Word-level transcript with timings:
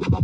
Hello, 0.00 0.14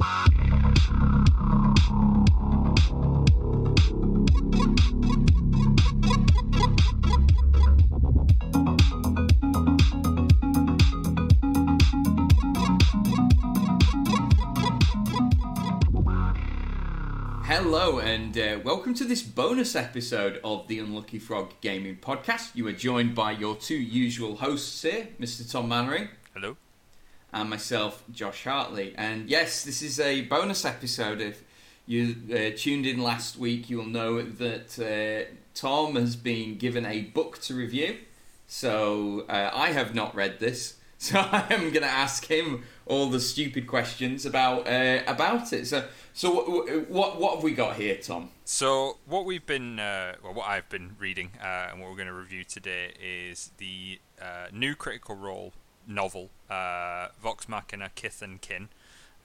and 17.99 18.39
uh, 18.39 18.61
welcome 18.65 18.95
to 18.95 19.05
this 19.05 19.23
bonus 19.23 19.77
episode 19.77 20.41
of 20.43 20.67
the 20.69 20.79
Unlucky 20.79 21.19
Frog 21.19 21.53
Gaming 21.61 21.97
Podcast. 21.97 22.53
You 22.55 22.67
are 22.69 22.73
joined 22.73 23.15
by 23.15 23.33
your 23.33 23.57
two 23.57 23.77
usual 23.77 24.37
hosts 24.37 24.81
here, 24.81 25.09
Mr. 25.21 25.51
Tom 25.51 25.69
Mannering. 25.69 26.09
Hello. 26.33 26.57
And 27.37 27.51
myself, 27.51 28.03
Josh 28.11 28.45
Hartley. 28.45 28.95
And 28.97 29.29
yes, 29.29 29.63
this 29.63 29.83
is 29.83 30.01
a 30.01 30.23
bonus 30.23 30.65
episode. 30.65 31.21
If 31.21 31.45
you 31.85 32.17
uh, 32.33 32.57
tuned 32.57 32.87
in 32.87 33.03
last 33.03 33.37
week, 33.37 33.69
you'll 33.69 33.85
know 33.85 34.23
that 34.23 34.79
uh, 34.79 35.31
Tom 35.55 35.97
has 35.97 36.17
been 36.17 36.57
given 36.57 36.87
a 36.87 37.03
book 37.03 37.39
to 37.43 37.55
review. 37.55 37.99
So 38.47 39.27
uh, 39.29 39.51
I 39.53 39.73
have 39.73 39.95
not 39.95 40.15
read 40.15 40.41
this. 40.41 40.77
So 40.99 41.19
I 41.19 41.45
am 41.51 41.73
going 41.73 41.83
to 41.83 41.85
ask 41.85 42.25
him 42.25 42.65
all 42.87 43.11
the 43.11 43.21
stupid 43.21 43.67
questions 43.67 44.25
about 44.25 44.67
uh, 44.67 45.03
about 45.07 45.53
it. 45.53 45.67
So 45.67 45.85
so 46.15 46.33
what, 46.33 46.89
what 46.89 47.21
what 47.21 47.35
have 47.35 47.45
we 47.45 47.53
got 47.53 47.77
here, 47.77 47.99
Tom? 47.99 48.31
So 48.47 48.97
what 49.05 49.27
we've 49.27 49.45
been, 49.45 49.79
uh, 49.79 50.15
well, 50.25 50.33
what 50.33 50.49
I've 50.49 50.71
been 50.71 50.97
reading, 50.99 51.33
uh, 51.39 51.69
and 51.71 51.83
what 51.83 51.91
we're 51.91 51.97
going 51.97 52.09
to 52.09 52.15
review 52.15 52.45
today 52.45 52.95
is 52.99 53.51
the 53.59 53.99
new 54.55 54.75
Critical 54.75 55.17
Role 55.17 55.53
novel, 55.87 56.31
uh, 56.51 57.09
Vox 57.21 57.49
Machina 57.49 57.91
Kith 57.95 58.23
and 58.23 58.41
Kin, 58.41 58.69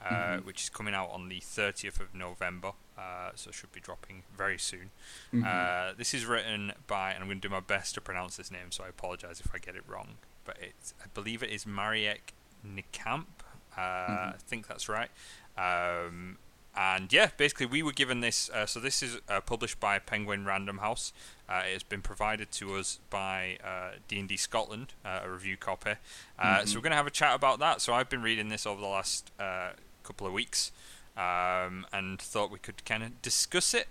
uh, 0.04 0.08
mm-hmm. 0.08 0.46
which 0.46 0.64
is 0.64 0.68
coming 0.68 0.94
out 0.94 1.10
on 1.10 1.28
the 1.28 1.40
30th 1.40 2.00
of 2.00 2.14
November. 2.14 2.72
Uh, 2.96 3.30
so 3.34 3.50
should 3.50 3.72
be 3.72 3.80
dropping 3.80 4.22
very 4.36 4.58
soon. 4.58 4.90
Mm-hmm. 5.32 5.96
this 5.96 6.14
is 6.14 6.26
written 6.26 6.72
by, 6.86 7.12
and 7.12 7.22
I'm 7.22 7.28
going 7.28 7.40
to 7.40 7.48
do 7.48 7.52
my 7.52 7.60
best 7.60 7.94
to 7.94 8.00
pronounce 8.00 8.36
this 8.36 8.50
name, 8.50 8.70
so 8.70 8.84
I 8.84 8.88
apologize 8.88 9.40
if 9.40 9.54
I 9.54 9.58
get 9.58 9.74
it 9.74 9.82
wrong. 9.88 10.18
But 10.44 10.58
it's, 10.60 10.94
I 11.02 11.06
believe 11.14 11.42
it 11.42 11.50
is 11.50 11.64
Marieke 11.64 12.32
Nijkamp. 12.66 13.26
Mm-hmm. 13.76 14.12
I 14.12 14.34
think 14.38 14.68
that's 14.68 14.88
right. 14.88 15.10
Um, 15.56 16.36
and 16.74 17.12
yeah, 17.12 17.30
basically 17.36 17.66
we 17.66 17.82
were 17.82 17.92
given 17.92 18.20
this. 18.20 18.48
Uh, 18.48 18.64
so 18.64 18.80
this 18.80 19.02
is 19.02 19.18
uh, 19.28 19.40
published 19.40 19.78
by 19.78 19.98
Penguin 19.98 20.44
Random 20.44 20.78
House. 20.78 21.12
Uh, 21.48 21.62
it 21.68 21.74
has 21.74 21.82
been 21.82 22.00
provided 22.00 22.50
to 22.52 22.74
us 22.76 22.98
by 23.10 23.58
D 24.08 24.18
and 24.18 24.28
D 24.28 24.36
Scotland, 24.36 24.94
uh, 25.04 25.20
a 25.22 25.30
review 25.30 25.56
copy. 25.56 25.92
Uh, 26.38 26.44
mm-hmm. 26.44 26.66
So 26.66 26.78
we're 26.78 26.82
going 26.82 26.92
to 26.92 26.96
have 26.96 27.06
a 27.06 27.10
chat 27.10 27.34
about 27.34 27.58
that. 27.58 27.82
So 27.82 27.92
I've 27.92 28.08
been 28.08 28.22
reading 28.22 28.48
this 28.48 28.64
over 28.64 28.80
the 28.80 28.86
last 28.86 29.30
uh, 29.38 29.70
couple 30.02 30.26
of 30.26 30.32
weeks. 30.32 30.72
Um, 31.14 31.84
and 31.92 32.18
thought 32.18 32.50
we 32.50 32.58
could 32.58 32.86
kind 32.86 33.02
of 33.02 33.20
discuss 33.20 33.74
it, 33.74 33.86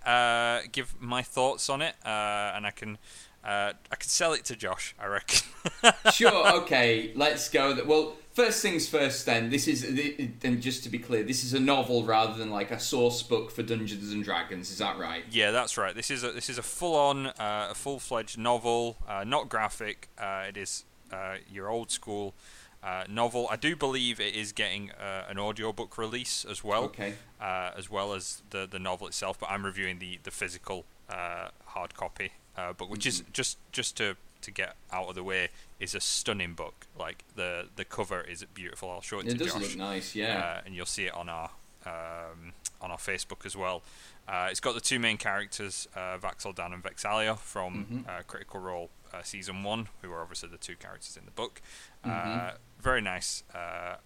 give 0.72 1.00
my 1.00 1.22
thoughts 1.22 1.70
on 1.70 1.84
it, 1.84 1.94
and 2.04 2.66
I 2.66 2.72
can 2.72 2.98
I 3.44 3.74
can 3.92 4.10
sell 4.10 4.34
it 4.34 4.44
to 4.46 4.56
Josh. 4.56 4.96
I 5.00 5.06
reckon. 5.06 5.48
sure. 6.12 6.62
Okay. 6.62 7.12
Let's 7.14 7.48
go. 7.48 7.78
Well, 7.86 8.16
First 8.34 8.62
things 8.62 8.88
first, 8.88 9.26
then. 9.26 9.50
This 9.50 9.68
is, 9.68 9.84
and 9.84 10.62
just 10.62 10.84
to 10.84 10.90
be 10.90 11.00
clear, 11.00 11.22
this 11.22 11.44
is 11.44 11.54
a 11.54 11.60
novel 11.60 12.06
rather 12.06 12.38
than 12.38 12.50
like 12.50 12.72
a 12.72 12.80
source 12.80 13.22
book 13.22 13.52
for 13.52 13.62
Dungeons 13.62 14.14
and 14.14 14.24
Dragons. 14.24 14.72
Is 14.72 14.78
that 14.78 14.98
right? 14.98 15.24
Yeah, 15.30 15.52
that's 15.52 15.78
right. 15.78 15.94
This 15.94 16.10
is 16.10 16.24
a 16.24 16.32
this 16.32 16.50
is 16.50 16.58
a 16.58 16.64
full 16.64 16.96
on, 16.96 17.28
uh, 17.28 17.68
a 17.72 17.76
full 17.76 18.00
fledged 18.00 18.38
novel, 18.38 18.96
uh, 19.06 19.26
not 19.26 19.50
graphic. 19.50 20.08
Uh, 20.18 20.46
it 20.48 20.56
is 20.56 20.86
uh, 21.12 21.36
your 21.52 21.68
old 21.68 21.92
school 21.92 22.34
uh, 22.82 23.04
novel. 23.10 23.48
I 23.52 23.58
do 23.58 23.76
believe 23.76 24.22
it 24.22 24.34
is 24.34 24.54
getting 24.54 24.92
uh, 24.92 25.26
an 25.28 25.38
audiobook 25.38 25.98
release 25.98 26.46
as 26.50 26.64
well. 26.64 26.86
Okay. 26.86 27.16
as 27.42 27.90
well 27.90 28.14
as 28.14 28.44
the 28.52 28.66
the 28.66 28.80
novel 28.80 29.08
itself, 29.08 29.42
but 29.42 29.50
I'm 29.50 29.66
reviewing 29.66 30.00
the 30.00 30.20
the 30.24 30.32
physical 30.32 30.86
hard 31.10 31.96
copy 31.96 32.32
book, 32.78 32.90
which 32.90 33.02
mm-hmm. 33.02 33.26
is 33.28 33.34
just 33.34 33.58
just 33.74 33.98
to 33.98 34.16
to 34.42 34.52
get 34.52 34.76
out 34.92 35.10
of 35.10 35.16
the 35.16 35.24
way 35.24 35.50
is 35.80 35.96
a 35.96 36.00
stunning 36.00 36.54
book. 36.54 36.88
Like 36.98 37.24
the 37.36 37.68
the 37.76 37.86
cover 37.86 38.22
is 38.22 38.46
beautiful. 38.54 38.90
I'll 38.90 39.02
show 39.02 39.20
it, 39.20 39.28
it 39.28 39.32
to 39.32 39.46
does 39.46 39.56
look 39.56 39.76
nice, 39.78 40.16
yeah. 40.16 40.40
Uh, 40.40 40.62
and 40.66 40.76
you'll 40.76 40.86
see 40.86 41.06
it 41.06 41.14
on 41.14 41.30
our 41.30 41.52
um, 41.86 42.54
on 42.82 42.92
our 42.92 42.98
Facebook 42.98 43.46
as 43.46 43.56
well. 43.56 43.84
Uh, 44.28 44.48
it's 44.50 44.60
got 44.60 44.76
the 44.76 44.82
two 44.82 45.00
main 45.00 45.18
characters, 45.18 45.88
uh, 45.96 46.18
Vax'ildan 46.18 46.74
and 46.74 46.84
Vex'ahlia 46.84 47.38
from 47.38 47.86
mm-hmm. 47.86 48.10
Uh, 48.10 48.22
Critical 48.28 48.60
Role 48.60 48.90
uh, 49.14 49.22
season 49.24 49.64
one, 49.64 49.90
who 50.02 50.12
are 50.12 50.22
obviously 50.22 50.50
the 50.50 50.58
two 50.58 50.76
characters 50.76 51.18
in 51.18 51.26
the 51.26 51.32
book. 51.32 51.62
Uh, 52.04 52.10
mm-hmm. 52.10 52.56
very 52.80 53.02
nice 53.02 53.44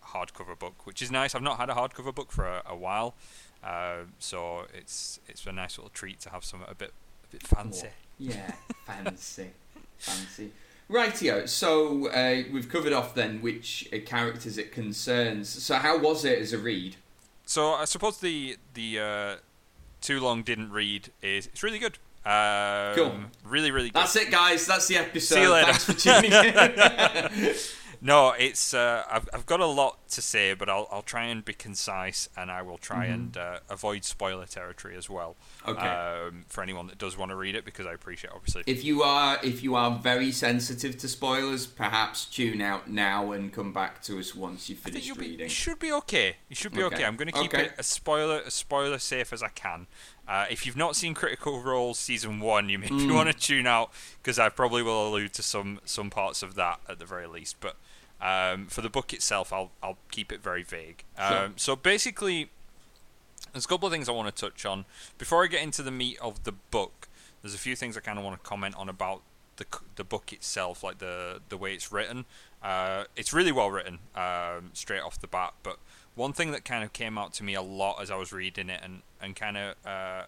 hardcover 0.08 0.58
book, 0.58 0.86
which 0.86 1.02
is 1.02 1.12
nice. 1.12 1.36
I've 1.36 1.42
not 1.42 1.58
had 1.58 1.70
a 1.70 1.74
hardcover 1.74 2.14
book 2.14 2.32
for 2.32 2.46
a, 2.46 2.64
a 2.66 2.76
while, 2.76 3.16
so 4.20 4.66
it's 4.74 5.20
it's 5.28 5.46
a 5.46 5.52
nice 5.52 5.78
little 5.78 5.92
treat 5.92 6.20
to 6.22 6.30
have 6.30 6.44
something 6.44 6.70
a 6.70 6.76
bit 6.76 6.94
a 7.26 7.28
bit 7.32 7.44
fancy. 7.44 7.90
Yeah, 8.18 8.54
fancy 8.86 9.52
fancy. 9.98 10.52
Rightio. 10.90 11.48
So 11.50 12.10
uh, 12.10 12.44
we've 12.52 12.70
covered 12.70 12.94
off 12.94 13.16
then 13.16 13.42
which 13.42 13.90
uh, 13.92 13.98
characters 14.06 14.58
it 14.58 14.72
concerns. 14.72 15.50
So 15.50 15.76
how 15.76 15.98
was 15.98 16.26
it 16.26 16.40
as 16.40 16.54
a 16.54 16.58
read? 16.58 16.96
So 17.46 17.74
I 17.74 17.86
suppose 17.86 18.20
the 18.20 18.58
the 18.74 19.00
uh, 19.00 19.36
too 20.02 20.20
long 20.20 20.44
didn't 20.44 20.72
read 20.72 21.10
is 21.22 21.48
it's 21.48 21.64
really 21.64 21.80
good. 21.80 21.98
Um, 22.26 22.96
cool. 22.96 23.16
Really, 23.44 23.70
really 23.70 23.90
good. 23.90 24.02
That's 24.02 24.16
it, 24.16 24.32
guys. 24.32 24.66
That's 24.66 24.88
the 24.88 24.98
episode. 24.98 25.36
See 25.36 25.42
you 25.42 25.52
later. 25.52 25.74
Thanks 25.74 25.84
for 25.86 25.94
tuning 25.94 26.32
in. 26.32 27.56
no, 28.06 28.34
it's 28.38 28.76
uh, 28.76 29.04
I've, 29.10 29.28
I've 29.34 29.46
got 29.48 29.62
a 29.62 29.66
lot 29.66 30.08
to 30.10 30.22
say, 30.22 30.54
but 30.54 30.70
I'll 30.70 30.88
I'll 30.92 31.02
try 31.02 31.24
and 31.24 31.44
be 31.44 31.54
concise, 31.54 32.30
and 32.38 32.52
I 32.52 32.62
will 32.62 32.78
try 32.78 33.06
mm-hmm. 33.06 33.14
and 33.14 33.38
uh, 33.38 33.60
avoid 33.68 34.06
spoiler 34.06 34.46
territory 34.46 34.96
as 34.96 35.10
well. 35.10 35.36
Okay. 35.68 35.88
Um, 35.88 36.46
for 36.48 36.62
anyone 36.62 36.86
that 36.86 37.00
does 37.00 37.18
want 37.18 37.32
to 37.32 37.36
read 37.36 37.56
it, 37.56 37.66
because 37.66 37.88
I 37.88 37.94
appreciate 37.94 38.32
obviously. 38.32 38.62
If 38.68 38.84
you 38.84 39.02
are 39.02 39.40
if 39.44 39.64
you 39.64 39.74
are 39.74 39.98
very 39.98 40.32
sensitive 40.32 41.00
to 41.00 41.08
spoilers, 41.08 41.66
perhaps 41.66 42.26
tune 42.26 42.62
out 42.62 42.88
now 42.88 43.32
and 43.32 43.52
come 43.52 43.74
back 43.74 44.04
to 44.04 44.20
us 44.20 44.36
once 44.36 44.70
you've 44.70 44.78
finished 44.78 45.18
reading. 45.18 45.38
Be, 45.38 45.44
you 45.44 45.50
should 45.50 45.80
be 45.80 45.92
okay. 45.92 46.36
You 46.48 46.56
should 46.56 46.74
be 46.74 46.84
okay. 46.84 46.98
okay. 46.98 47.06
I'm 47.06 47.16
going 47.16 47.32
to 47.32 47.34
keep 47.34 47.56
okay. 47.56 47.66
it 47.66 47.74
as 47.80 47.88
spoiler 47.88 48.44
as 48.46 48.54
spoiler 48.54 49.00
safe 49.00 49.34
as 49.34 49.42
I 49.42 49.50
can. 49.50 49.88
Uh, 50.28 50.46
if 50.50 50.66
you've 50.66 50.78
not 50.78 50.96
seen 50.96 51.14
Critical 51.14 51.62
Role 51.62 51.94
season 51.94 52.40
one, 52.40 52.70
you 52.70 52.80
maybe 52.80 52.96
mm. 52.96 53.14
want 53.14 53.30
to 53.30 53.38
tune 53.38 53.68
out 53.68 53.92
because 54.22 54.40
I 54.40 54.50
probably 54.50 54.82
will 54.82 55.08
allude 55.08 55.34
to 55.34 55.44
some 55.44 55.80
some 55.86 56.10
parts 56.10 56.42
of 56.42 56.56
that 56.56 56.80
at 56.90 57.00
the 57.00 57.06
very 57.06 57.28
least. 57.28 57.58
But 57.60 57.76
um, 58.20 58.68
for 58.68 58.82
the 58.82 58.90
book 58.90 59.14
itself, 59.14 59.54
I'll 59.54 59.72
I'll 59.84 59.98
keep 60.12 60.32
it 60.32 60.42
very 60.42 60.64
vague. 60.64 61.04
Um, 61.18 61.30
sure. 61.30 61.52
So 61.58 61.76
basically, 61.76 62.50
there's 63.54 63.66
a 63.66 63.68
couple 63.68 63.88
of 63.88 63.94
things 63.94 64.10
I 64.10 64.14
want 64.14 64.36
to 64.36 64.50
touch 64.50 64.66
on 64.66 64.86
before 65.18 65.44
I 65.44 65.48
get 65.48 65.62
into 65.62 65.84
the 65.84 65.92
meat 65.92 66.18
of 66.22 66.44
the 66.44 66.52
book. 66.52 67.08
There's 67.42 67.54
a 67.54 67.60
few 67.60 67.76
things 67.76 67.96
I 67.96 68.00
kind 68.00 68.18
of 68.18 68.26
want 68.26 68.42
to 68.42 68.48
comment 68.48 68.76
on 68.78 68.90
about 68.90 69.22
the 69.58 69.66
the 69.96 70.04
book 70.04 70.34
itself, 70.34 70.84
like 70.84 70.98
the 70.98 71.42
the 71.50 71.58
way 71.58 71.74
it's 71.74 71.92
written. 71.92 72.26
Uh, 72.64 73.04
it's 73.16 73.32
really 73.32 73.52
well 73.52 73.70
written, 73.70 74.00
um, 74.16 74.72
straight 74.74 75.02
off 75.02 75.22
the 75.22 75.28
bat. 75.28 75.54
But 75.62 75.78
one 76.16 76.34
thing 76.34 76.52
that 76.52 76.66
kind 76.66 76.84
of 76.84 76.94
came 76.94 77.18
out 77.18 77.34
to 77.34 77.44
me 77.44 77.54
a 77.54 77.62
lot 77.62 78.02
as 78.02 78.10
I 78.10 78.16
was 78.16 78.32
reading 78.32 78.70
it 78.70 78.80
and 78.84 79.02
and 79.22 79.36
kind 79.36 79.58
of 79.58 79.76
uh, 79.86 80.24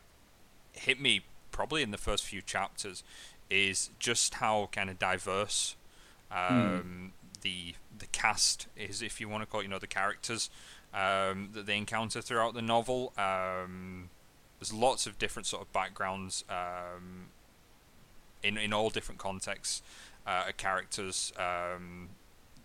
hit 0.73 0.99
me 0.99 1.21
probably 1.51 1.81
in 1.81 1.91
the 1.91 1.97
first 1.97 2.25
few 2.25 2.41
chapters 2.41 3.03
is 3.49 3.89
just 3.99 4.35
how 4.35 4.69
kind 4.71 4.89
of 4.89 4.99
diverse 4.99 5.75
um, 6.31 6.37
mm. 6.37 7.41
the 7.41 7.75
the 7.97 8.05
cast 8.07 8.67
is, 8.75 9.01
if 9.01 9.19
you 9.19 9.29
want 9.29 9.41
to 9.41 9.47
call 9.47 9.61
it, 9.61 9.63
you 9.63 9.69
know, 9.69 9.79
the 9.79 9.87
characters 9.87 10.49
um, 10.93 11.49
that 11.53 11.65
they 11.65 11.77
encounter 11.77 12.21
throughout 12.21 12.53
the 12.53 12.61
novel. 12.61 13.13
Um, 13.17 14.09
there's 14.59 14.73
lots 14.73 15.07
of 15.07 15.17
different 15.17 15.45
sort 15.45 15.61
of 15.61 15.71
backgrounds 15.71 16.43
um, 16.49 17.27
in 18.43 18.57
in 18.57 18.73
all 18.73 18.89
different 18.89 19.19
contexts, 19.19 19.81
uh, 20.25 20.43
characters 20.57 21.31
um, 21.37 22.09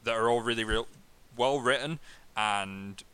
that 0.05 0.15
are 0.15 0.29
all 0.29 0.41
really 0.41 0.65
real, 0.65 0.89
well 1.37 1.61
written 1.61 1.99
and 2.37 3.05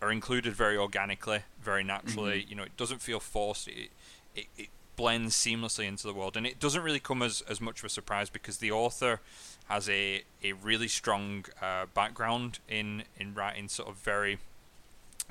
are 0.00 0.12
included 0.12 0.54
very 0.54 0.76
organically, 0.76 1.40
very 1.62 1.84
naturally. 1.84 2.40
Mm-hmm. 2.40 2.50
You 2.50 2.56
know, 2.56 2.62
it 2.64 2.76
doesn't 2.76 3.02
feel 3.02 3.20
forced. 3.20 3.68
It, 3.68 3.90
it, 4.34 4.46
it 4.56 4.68
blends 4.96 5.34
seamlessly 5.34 5.86
into 5.86 6.06
the 6.06 6.14
world, 6.14 6.36
and 6.36 6.46
it 6.46 6.58
doesn't 6.58 6.82
really 6.82 7.00
come 7.00 7.22
as, 7.22 7.42
as 7.48 7.60
much 7.60 7.80
of 7.80 7.84
a 7.84 7.88
surprise 7.88 8.30
because 8.30 8.58
the 8.58 8.72
author 8.72 9.20
has 9.68 9.88
a, 9.88 10.22
a 10.42 10.52
really 10.52 10.88
strong 10.88 11.44
uh, 11.60 11.86
background 11.94 12.58
in 12.68 13.04
in 13.18 13.34
writing 13.34 13.68
sort 13.68 13.88
of 13.88 13.96
very 13.96 14.38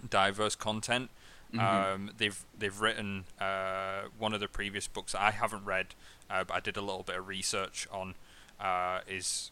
diverse 0.09 0.55
content. 0.55 1.09
Mm-hmm. 1.53 1.93
Um, 1.93 2.11
they've 2.17 2.43
they've 2.57 2.79
written 2.79 3.25
uh, 3.39 4.03
one 4.17 4.33
of 4.33 4.39
the 4.39 4.47
previous 4.47 4.87
books 4.87 5.13
that 5.13 5.21
I 5.21 5.31
haven't 5.31 5.65
read, 5.65 5.87
uh, 6.29 6.43
but 6.43 6.55
I 6.55 6.59
did 6.59 6.77
a 6.77 6.81
little 6.81 7.03
bit 7.03 7.17
of 7.17 7.27
research 7.27 7.87
on. 7.91 8.15
Uh, 8.57 9.01
is 9.05 9.51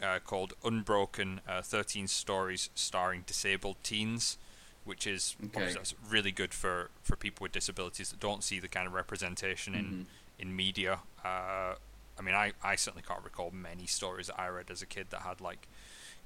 uh, 0.00 0.20
called 0.24 0.54
Unbroken: 0.64 1.40
uh, 1.48 1.60
Thirteen 1.60 2.06
Stories 2.06 2.70
Starring 2.74 3.24
Disabled 3.26 3.76
Teens, 3.82 4.38
which 4.84 5.06
is 5.06 5.36
okay. 5.46 5.72
that's 5.72 5.94
really 6.08 6.32
good 6.32 6.52
for, 6.52 6.90
for 7.02 7.16
people 7.16 7.44
with 7.44 7.52
disabilities 7.52 8.10
that 8.10 8.20
don't 8.20 8.44
see 8.44 8.60
the 8.60 8.68
kind 8.68 8.86
of 8.86 8.92
representation 8.92 9.74
in 9.74 9.84
mm-hmm. 9.84 10.02
in 10.38 10.54
media. 10.54 11.00
Uh, 11.24 11.74
I 12.18 12.22
mean, 12.22 12.34
I, 12.34 12.52
I 12.62 12.76
certainly 12.76 13.04
can't 13.06 13.24
recall 13.24 13.50
many 13.50 13.86
stories 13.86 14.28
that 14.28 14.38
I 14.38 14.48
read 14.48 14.70
as 14.70 14.82
a 14.82 14.86
kid 14.86 15.08
that 15.10 15.22
had 15.22 15.40
like 15.40 15.68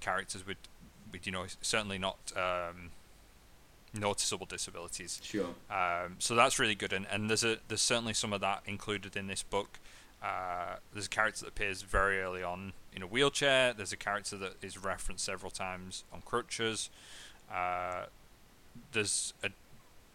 characters 0.01 0.47
with 0.47 0.59
with 1.13 1.27
you 1.27 1.33
know 1.33 1.47
certainly 1.63 1.99
not. 1.99 2.19
Um, 2.37 2.91
noticeable 3.95 4.45
disabilities. 4.45 5.19
Sure. 5.23 5.49
Um, 5.71 6.17
so 6.19 6.35
that's 6.35 6.59
really 6.59 6.75
good, 6.75 6.93
and, 6.93 7.07
and 7.11 7.31
there's 7.31 7.43
a 7.43 7.57
there's 7.69 7.81
certainly 7.81 8.13
some 8.13 8.35
of 8.35 8.41
that 8.43 8.63
included 8.67 9.17
in 9.17 9.29
this 9.29 9.43
book. 9.43 9.79
Uh, 10.23 10.77
there's 10.93 11.07
a 11.07 11.11
character 11.11 11.45
that 11.45 11.49
appears 11.49 11.83
very 11.83 12.21
early 12.21 12.43
on 12.43 12.73
in 12.93 13.03
a 13.03 13.07
wheelchair. 13.07 13.73
There's 13.73 13.93
a 13.93 13.97
character 13.97 14.37
that 14.37 14.55
is 14.63 14.77
referenced 14.77 15.25
several 15.25 15.51
times 15.51 16.05
on 16.13 16.23
crutches. 16.23 16.91
Uh, 17.53 18.05
there's 18.93 19.35
a 19.43 19.50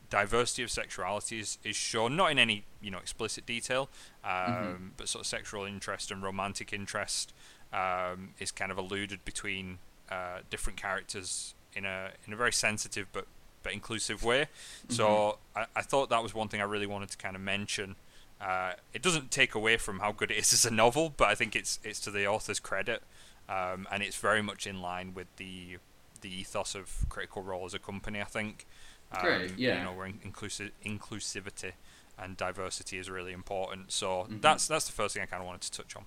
diversity 0.10 0.62
of 0.62 0.70
sexualities 0.70 1.58
is 1.64 1.76
shown, 1.76 2.16
not 2.16 2.32
in 2.32 2.38
any 2.38 2.66
you 2.82 2.92
know 2.92 3.00
explicit 3.00 3.46
detail, 3.46 3.90
um, 4.24 4.32
mm-hmm. 4.32 4.88
but 4.98 5.10
sort 5.10 5.22
of 5.22 5.28
sexual 5.28 5.66
interest 5.66 6.12
and 6.12 6.22
romantic 6.22 6.72
interest 6.72 7.34
um, 7.74 8.36
is 8.40 8.52
kind 8.52 8.72
of 8.72 8.78
alluded 8.78 9.26
between 9.26 9.80
uh, 10.12 10.40
different 10.50 10.78
characters 10.80 11.56
in 11.74 11.86
a 11.86 12.12
in 12.28 12.34
a 12.34 12.36
very 12.36 12.54
sensitive 12.54 13.08
but 13.12 13.26
but 13.64 13.74
inclusive 13.74 14.24
way. 14.24 14.42
Mm-hmm. 14.42 14.94
So 14.94 15.40
I, 15.56 15.66
I 15.76 15.82
thought 15.82 16.10
that 16.10 16.22
was 16.22 16.34
one 16.34 16.48
thing 16.48 16.62
I 16.62 16.66
really 16.66 16.86
wanted 16.86 17.10
to 17.10 17.18
kind 17.18 17.36
of 17.36 17.42
mention. 17.42 17.96
Uh, 18.40 18.74
it 18.94 19.02
doesn't 19.02 19.32
take 19.32 19.56
away 19.56 19.78
from 19.78 20.00
how 20.00 20.12
good 20.12 20.30
it 20.30 20.38
is 20.38 20.54
as 20.54 20.66
a 20.66 20.72
novel, 20.72 21.14
but 21.16 21.30
I 21.30 21.36
think 21.36 21.56
it's 21.56 21.80
it's 21.84 22.00
to 22.02 22.12
the 22.12 22.28
author's 22.28 22.60
credit, 22.60 23.02
um, 23.50 23.88
and 23.92 24.04
it's 24.04 24.18
very 24.18 24.44
much 24.44 24.68
in 24.68 24.82
line 24.82 25.14
with 25.16 25.28
the 25.38 25.78
the 26.24 26.34
ethos 26.34 26.74
of 26.74 27.06
Critical 27.10 27.44
Role 27.44 27.66
as 27.66 27.76
a 27.76 27.80
company. 27.80 28.20
I 28.20 28.26
think. 28.26 28.66
Um, 29.12 29.22
Great. 29.22 29.58
Yeah. 29.60 29.78
You 29.78 29.84
know, 29.84 29.94
where 29.94 30.08
inclusive 30.08 30.72
inclusivity 30.84 31.74
and 32.18 32.36
diversity 32.36 32.98
is 32.98 33.10
really 33.10 33.32
important. 33.32 33.92
So 33.92 34.08
mm-hmm. 34.08 34.40
that's 34.40 34.68
that's 34.68 34.86
the 34.86 34.94
first 34.94 35.14
thing 35.14 35.24
I 35.24 35.28
kind 35.28 35.42
of 35.42 35.48
wanted 35.48 35.62
to 35.62 35.72
touch 35.72 35.96
on. 35.96 36.06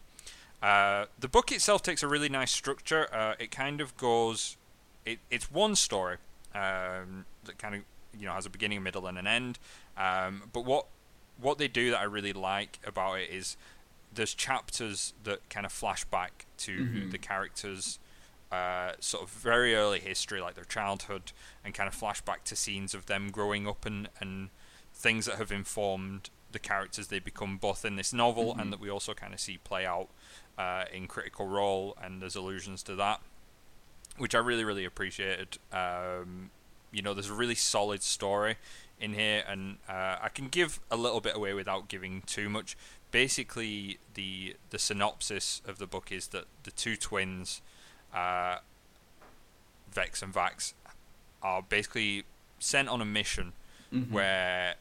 Uh, 0.63 1.07
the 1.19 1.29
book 1.29 1.53
itself 1.53 1.83
takes 1.83 2.03
a 2.03 2.09
really 2.09 2.29
nice 2.29 2.51
structure. 2.51 3.09
Uh, 3.15 3.35
it 3.39 3.51
kind 3.51 3.81
of 3.81 3.97
goes, 3.97 4.57
it, 5.05 5.19
it's 5.31 5.51
one 5.53 5.77
story 5.77 6.17
um, 6.55 7.27
that 7.45 7.59
kind 7.59 7.75
of 7.75 7.83
you 8.19 8.27
know 8.27 8.33
has 8.33 8.47
a 8.47 8.51
beginning, 8.51 8.79
a 8.79 8.81
middle, 8.81 9.07
and 9.07 9.19
an 9.19 9.27
end. 9.27 9.59
Um, 9.97 10.45
but 10.53 10.65
what 10.65 10.87
what 11.41 11.59
they 11.59 11.69
do 11.69 11.91
that 11.91 12.01
I 12.01 12.05
really 12.05 12.33
like 12.33 12.79
about 12.87 13.21
it 13.21 13.31
is 13.31 13.57
there's 14.13 14.35
chapters 14.35 15.13
that 15.25 15.49
kind 15.51 15.67
of 15.67 15.73
flash 15.73 16.05
back 16.05 16.47
to 16.59 16.73
mm-hmm. 16.73 17.11
the 17.11 17.19
characters. 17.19 17.99
Uh, 18.53 18.93
sort 19.01 19.25
of 19.25 19.31
very 19.31 19.75
early 19.75 19.99
history, 19.99 20.41
like 20.41 20.55
their 20.55 20.65
childhood, 20.65 21.33
and 21.65 21.75
kind 21.75 21.89
of 21.89 21.95
flash 21.95 22.21
back 22.21 22.45
to 22.45 22.55
scenes 22.55 22.95
of 22.95 23.07
them 23.07 23.31
growing 23.31 23.67
up 23.67 23.85
and, 23.85 24.09
and 24.21 24.51
things 24.95 25.27
that 25.27 25.37
have 25.37 25.51
informed 25.51 26.31
the 26.53 26.59
characters 26.59 27.09
they 27.09 27.19
become 27.19 27.57
both 27.59 27.85
in 27.85 27.97
this 27.97 28.13
novel 28.13 28.53
mm-hmm. 28.53 28.61
and 28.61 28.73
that 28.73 28.81
we 28.81 28.89
also 28.89 29.13
kind 29.15 29.35
of 29.35 29.41
see 29.41 29.59
play 29.59 29.85
out 29.85 30.09
uh, 30.59 30.85
in 30.93 31.07
Critical 31.07 31.47
Role, 31.47 31.97
and 32.03 32.23
there's 32.23 32.37
allusions 32.37 32.83
to 32.85 32.95
that, 32.97 33.21
which 34.17 34.35
I 34.35 34.39
really, 34.39 34.65
really 34.65 34.85
appreciated. 34.85 35.59
Um, 35.73 36.51
you 36.93 37.03
know, 37.03 37.13
there's 37.13 37.29
a 37.29 37.35
really 37.35 37.55
solid 37.55 38.03
story 38.03 38.57
in 38.99 39.15
here, 39.15 39.45
and 39.47 39.77
uh, 39.89 40.17
I 40.23 40.31
can 40.33 40.49
give 40.49 40.81
a 40.91 40.97
little 40.97 41.21
bit 41.21 41.37
away 41.37 41.53
without 41.53 41.89
giving 41.89 42.23
too 42.23 42.49
much. 42.49 42.77
Basically, 43.11 43.99
the 44.15 44.57
the 44.71 44.79
synopsis 44.79 45.61
of 45.67 45.79
the 45.79 45.87
book 45.87 46.11
is 46.11 46.29
that 46.29 46.45
the 46.63 46.71
two 46.71 46.97
twins, 46.97 47.61
uh, 48.15 48.59
Vex 49.91 50.23
and 50.23 50.33
Vax, 50.33 50.75
are 51.43 51.63
basically 51.63 52.25
sent 52.59 52.89
on 52.89 53.01
a 53.01 53.05
mission 53.05 53.53
mm-hmm. 53.93 54.13
where 54.13 54.75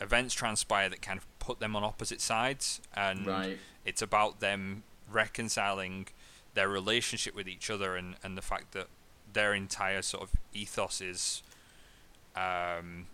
events 0.00 0.34
transpire 0.34 0.88
that 0.88 1.00
kind 1.02 1.18
of 1.18 1.26
put 1.38 1.60
them 1.60 1.76
on 1.76 1.84
opposite 1.84 2.20
sides, 2.20 2.80
and 2.94 3.26
right. 3.26 3.58
it's 3.84 4.02
about 4.02 4.40
them 4.40 4.82
reconciling 5.10 6.08
their 6.54 6.68
relationship 6.68 7.34
with 7.34 7.48
each 7.48 7.70
other 7.70 7.96
and, 7.96 8.16
and 8.22 8.36
the 8.36 8.42
fact 8.42 8.72
that 8.72 8.88
their 9.32 9.54
entire 9.54 10.02
sort 10.02 10.22
of 10.22 10.30
ethos 10.52 11.00
is 11.00 11.42
um, 12.36 13.06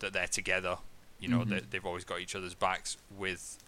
that 0.00 0.12
they're 0.12 0.26
together. 0.26 0.78
You 1.18 1.28
know, 1.28 1.40
mm-hmm. 1.40 1.50
they, 1.50 1.62
they've 1.70 1.86
always 1.86 2.04
got 2.04 2.20
each 2.20 2.34
other's 2.34 2.54
backs 2.54 2.96
with 3.16 3.58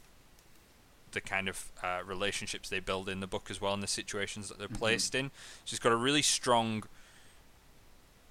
the 1.12 1.20
kind 1.20 1.48
of 1.48 1.70
uh, 1.82 2.00
relationships 2.04 2.68
they 2.68 2.80
build 2.80 3.08
in 3.08 3.20
the 3.20 3.26
book 3.26 3.50
as 3.50 3.60
well 3.60 3.74
and 3.74 3.82
the 3.82 3.88
situations 3.88 4.48
that 4.48 4.58
they're 4.58 4.68
mm-hmm. 4.68 4.76
placed 4.76 5.14
in. 5.14 5.30
So 5.64 5.74
it's 5.74 5.78
got 5.78 5.92
a 5.92 5.96
really 5.96 6.22
strong. 6.22 6.84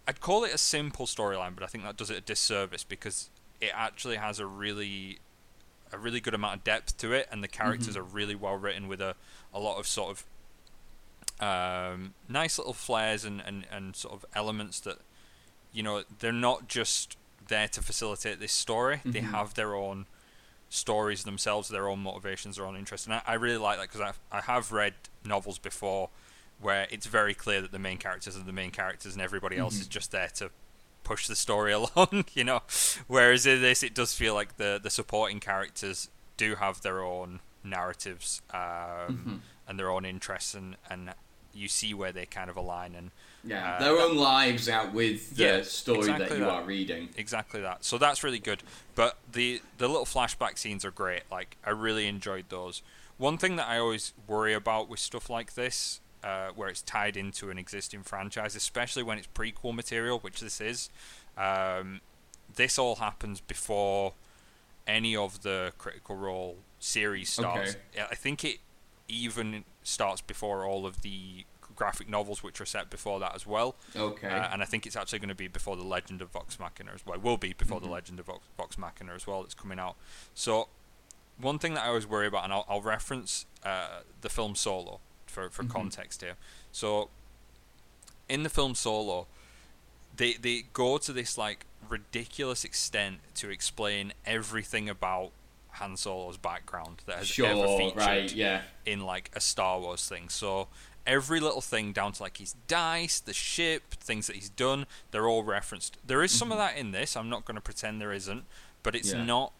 I'd 0.07 0.21
call 0.21 0.43
it 0.45 0.53
a 0.53 0.57
simple 0.57 1.05
storyline, 1.05 1.53
but 1.55 1.63
I 1.63 1.67
think 1.67 1.83
that 1.83 1.97
does 1.97 2.09
it 2.09 2.17
a 2.17 2.21
disservice 2.21 2.83
because 2.83 3.29
it 3.59 3.71
actually 3.73 4.17
has 4.17 4.39
a 4.39 4.45
really 4.45 5.19
a 5.91 5.97
really 5.97 6.19
good 6.19 6.33
amount 6.33 6.55
of 6.55 6.63
depth 6.63 6.97
to 6.97 7.13
it, 7.13 7.27
and 7.31 7.43
the 7.43 7.47
characters 7.47 7.89
mm-hmm. 7.89 7.99
are 7.99 8.03
really 8.03 8.35
well 8.35 8.55
written 8.55 8.87
with 8.87 9.01
a, 9.01 9.15
a 9.53 9.59
lot 9.59 9.79
of 9.79 9.87
sort 9.87 10.11
of 10.11 10.25
um, 11.39 12.13
nice 12.27 12.57
little 12.57 12.73
flares 12.73 13.23
and, 13.23 13.41
and, 13.45 13.65
and 13.71 13.95
sort 13.95 14.13
of 14.13 14.25
elements 14.35 14.79
that 14.81 14.97
you 15.71 15.83
know 15.83 16.03
they're 16.19 16.31
not 16.31 16.67
just 16.67 17.17
there 17.47 17.67
to 17.69 17.81
facilitate 17.81 18.39
this 18.39 18.51
story. 18.51 18.97
Mm-hmm. 18.97 19.11
They 19.11 19.21
have 19.21 19.53
their 19.53 19.75
own 19.75 20.05
stories 20.69 21.23
themselves, 21.23 21.69
their 21.69 21.87
own 21.87 21.99
motivations, 21.99 22.57
their 22.57 22.65
own 22.65 22.75
interests, 22.75 23.07
and 23.07 23.15
I, 23.15 23.21
I 23.25 23.33
really 23.35 23.57
like 23.57 23.77
that 23.77 23.91
because 23.91 24.13
I 24.31 24.37
I 24.37 24.41
have 24.41 24.71
read 24.71 24.93
novels 25.25 25.57
before 25.57 26.09
where 26.59 26.87
it's 26.89 27.05
very 27.05 27.33
clear 27.33 27.61
that 27.61 27.71
the 27.71 27.79
main 27.79 27.97
characters 27.97 28.35
are 28.35 28.43
the 28.43 28.51
main 28.51 28.71
characters 28.71 29.13
and 29.13 29.21
everybody 29.21 29.57
else 29.57 29.75
mm-hmm. 29.75 29.81
is 29.81 29.87
just 29.87 30.11
there 30.11 30.29
to 30.35 30.49
push 31.03 31.27
the 31.27 31.35
story 31.35 31.71
along, 31.73 32.25
you 32.33 32.43
know. 32.43 32.61
Whereas 33.07 33.45
in 33.45 33.61
this, 33.61 33.83
it 33.83 33.93
does 33.93 34.13
feel 34.13 34.33
like 34.33 34.57
the 34.57 34.79
the 34.81 34.89
supporting 34.89 35.39
characters 35.39 36.09
do 36.35 36.55
have 36.55 36.81
their 36.81 37.01
own 37.01 37.39
narratives 37.63 38.41
um, 38.51 38.59
mm-hmm. 38.59 39.35
and 39.67 39.79
their 39.79 39.89
own 39.89 40.05
interests, 40.05 40.53
and 40.53 40.77
and 40.89 41.13
you 41.57 41.67
see 41.67 41.93
where 41.93 42.11
they 42.11 42.25
kind 42.25 42.49
of 42.49 42.55
align 42.55 42.95
and 42.95 43.11
yeah, 43.43 43.75
uh, 43.75 43.79
their 43.79 43.97
own 43.99 44.17
lives 44.17 44.67
out 44.67 44.93
with 44.93 45.35
the 45.35 45.43
yeah, 45.43 45.61
story 45.61 45.99
exactly 45.99 46.27
that 46.27 46.37
you 46.37 46.45
that. 46.45 46.49
are 46.51 46.63
reading. 46.63 47.09
Exactly 47.17 47.61
that. 47.61 47.83
So 47.83 47.97
that's 47.97 48.23
really 48.23 48.39
good. 48.39 48.63
But 48.95 49.17
the 49.31 49.61
the 49.77 49.87
little 49.87 50.05
flashback 50.05 50.57
scenes 50.57 50.83
are 50.85 50.91
great. 50.91 51.23
Like 51.31 51.57
I 51.65 51.71
really 51.71 52.07
enjoyed 52.07 52.45
those. 52.49 52.81
One 53.17 53.37
thing 53.37 53.55
that 53.55 53.67
I 53.67 53.79
always 53.79 54.13
worry 54.27 54.53
about 54.53 54.89
with 54.89 54.99
stuff 54.99 55.29
like 55.29 55.55
this 55.55 56.01
uh, 56.23 56.49
where 56.55 56.69
it's 56.69 56.81
tied 56.81 57.17
into 57.17 57.49
an 57.49 57.57
existing 57.57 58.03
franchise, 58.03 58.55
especially 58.55 59.03
when 59.03 59.17
it's 59.17 59.27
prequel 59.33 59.73
material, 59.73 60.19
which 60.19 60.39
this 60.39 60.59
is. 60.59 60.89
Um, 61.37 62.01
this 62.55 62.77
all 62.77 62.95
happens 62.95 63.39
before 63.39 64.13
any 64.87 65.15
of 65.15 65.43
the 65.43 65.73
Critical 65.77 66.15
Role 66.15 66.57
series 66.79 67.29
starts. 67.29 67.77
Okay. 67.95 68.07
I 68.09 68.15
think 68.15 68.43
it 68.43 68.57
even 69.07 69.63
starts 69.87 70.21
before 70.21 70.65
all 70.65 70.85
of 70.85 71.01
the 71.01 71.45
graphic 71.75 72.09
novels, 72.09 72.41
which 72.41 72.59
are 72.59 72.65
set 72.65 72.89
before 72.89 73.19
that 73.19 73.35
as 73.35 73.45
well. 73.45 73.75
Okay. 73.95 74.27
Uh, 74.27 74.49
and 74.51 74.61
I 74.61 74.65
think 74.65 74.85
it's 74.85 74.95
actually 74.95 75.19
going 75.19 75.29
to 75.29 75.35
be 75.35 75.47
before 75.47 75.75
the 75.75 75.83
Legend 75.83 76.21
of 76.21 76.29
Vox 76.29 76.59
Machina 76.59 76.91
as 76.93 77.05
well. 77.05 77.15
It 77.15 77.23
will 77.23 77.37
be 77.37 77.53
before 77.53 77.77
mm-hmm. 77.77 77.87
the 77.87 77.93
Legend 77.93 78.19
of 78.19 78.25
Vox, 78.25 78.43
Vox 78.57 78.77
Machina 78.77 79.13
as 79.13 79.27
well. 79.27 79.43
That's 79.43 79.53
coming 79.53 79.79
out. 79.79 79.95
So 80.33 80.69
one 81.39 81.59
thing 81.59 81.75
that 81.75 81.83
I 81.83 81.87
always 81.87 82.07
worry 82.07 82.27
about, 82.27 82.43
and 82.43 82.53
I'll, 82.53 82.65
I'll 82.67 82.81
reference 82.81 83.45
uh, 83.63 84.01
the 84.21 84.29
film 84.29 84.55
Solo 84.55 84.99
for 85.25 85.49
for 85.49 85.63
mm-hmm. 85.63 85.71
context 85.71 86.21
here. 86.21 86.35
So, 86.71 87.09
in 88.27 88.43
the 88.43 88.49
film 88.49 88.75
Solo, 88.75 89.27
they 90.15 90.33
they 90.33 90.63
go 90.73 90.97
to 90.97 91.13
this 91.13 91.37
like 91.37 91.65
ridiculous 91.87 92.65
extent 92.65 93.19
to 93.35 93.49
explain 93.49 94.13
everything 94.25 94.89
about 94.89 95.31
Han 95.77 95.97
Solo's 95.97 96.37
background 96.37 97.01
that 97.05 97.17
has 97.17 97.27
sure, 97.27 97.47
ever 97.47 97.77
featured 97.77 97.97
right, 97.97 98.33
yeah. 98.33 98.61
in 98.85 99.01
like 99.01 99.31
a 99.35 99.39
Star 99.39 99.79
Wars 99.79 100.07
thing. 100.07 100.29
So 100.29 100.67
every 101.05 101.39
little 101.39 101.61
thing 101.61 101.93
down 101.93 102.11
to 102.11 102.23
like 102.23 102.37
his 102.37 102.55
dice, 102.67 103.19
the 103.19 103.33
ship, 103.33 103.93
things 103.93 104.27
that 104.27 104.35
he's 104.35 104.49
done, 104.49 104.85
they're 105.11 105.27
all 105.27 105.43
referenced. 105.43 105.97
There 106.05 106.21
is 106.21 106.31
some 106.31 106.49
mm-hmm. 106.49 106.53
of 106.53 106.57
that 106.59 106.77
in 106.77 106.91
this. 106.91 107.15
I'm 107.15 107.29
not 107.29 107.45
going 107.45 107.55
to 107.55 107.61
pretend 107.61 108.01
there 108.01 108.13
isn't, 108.13 108.43
but 108.83 108.95
it's 108.95 109.13
yeah. 109.13 109.23
not 109.23 109.53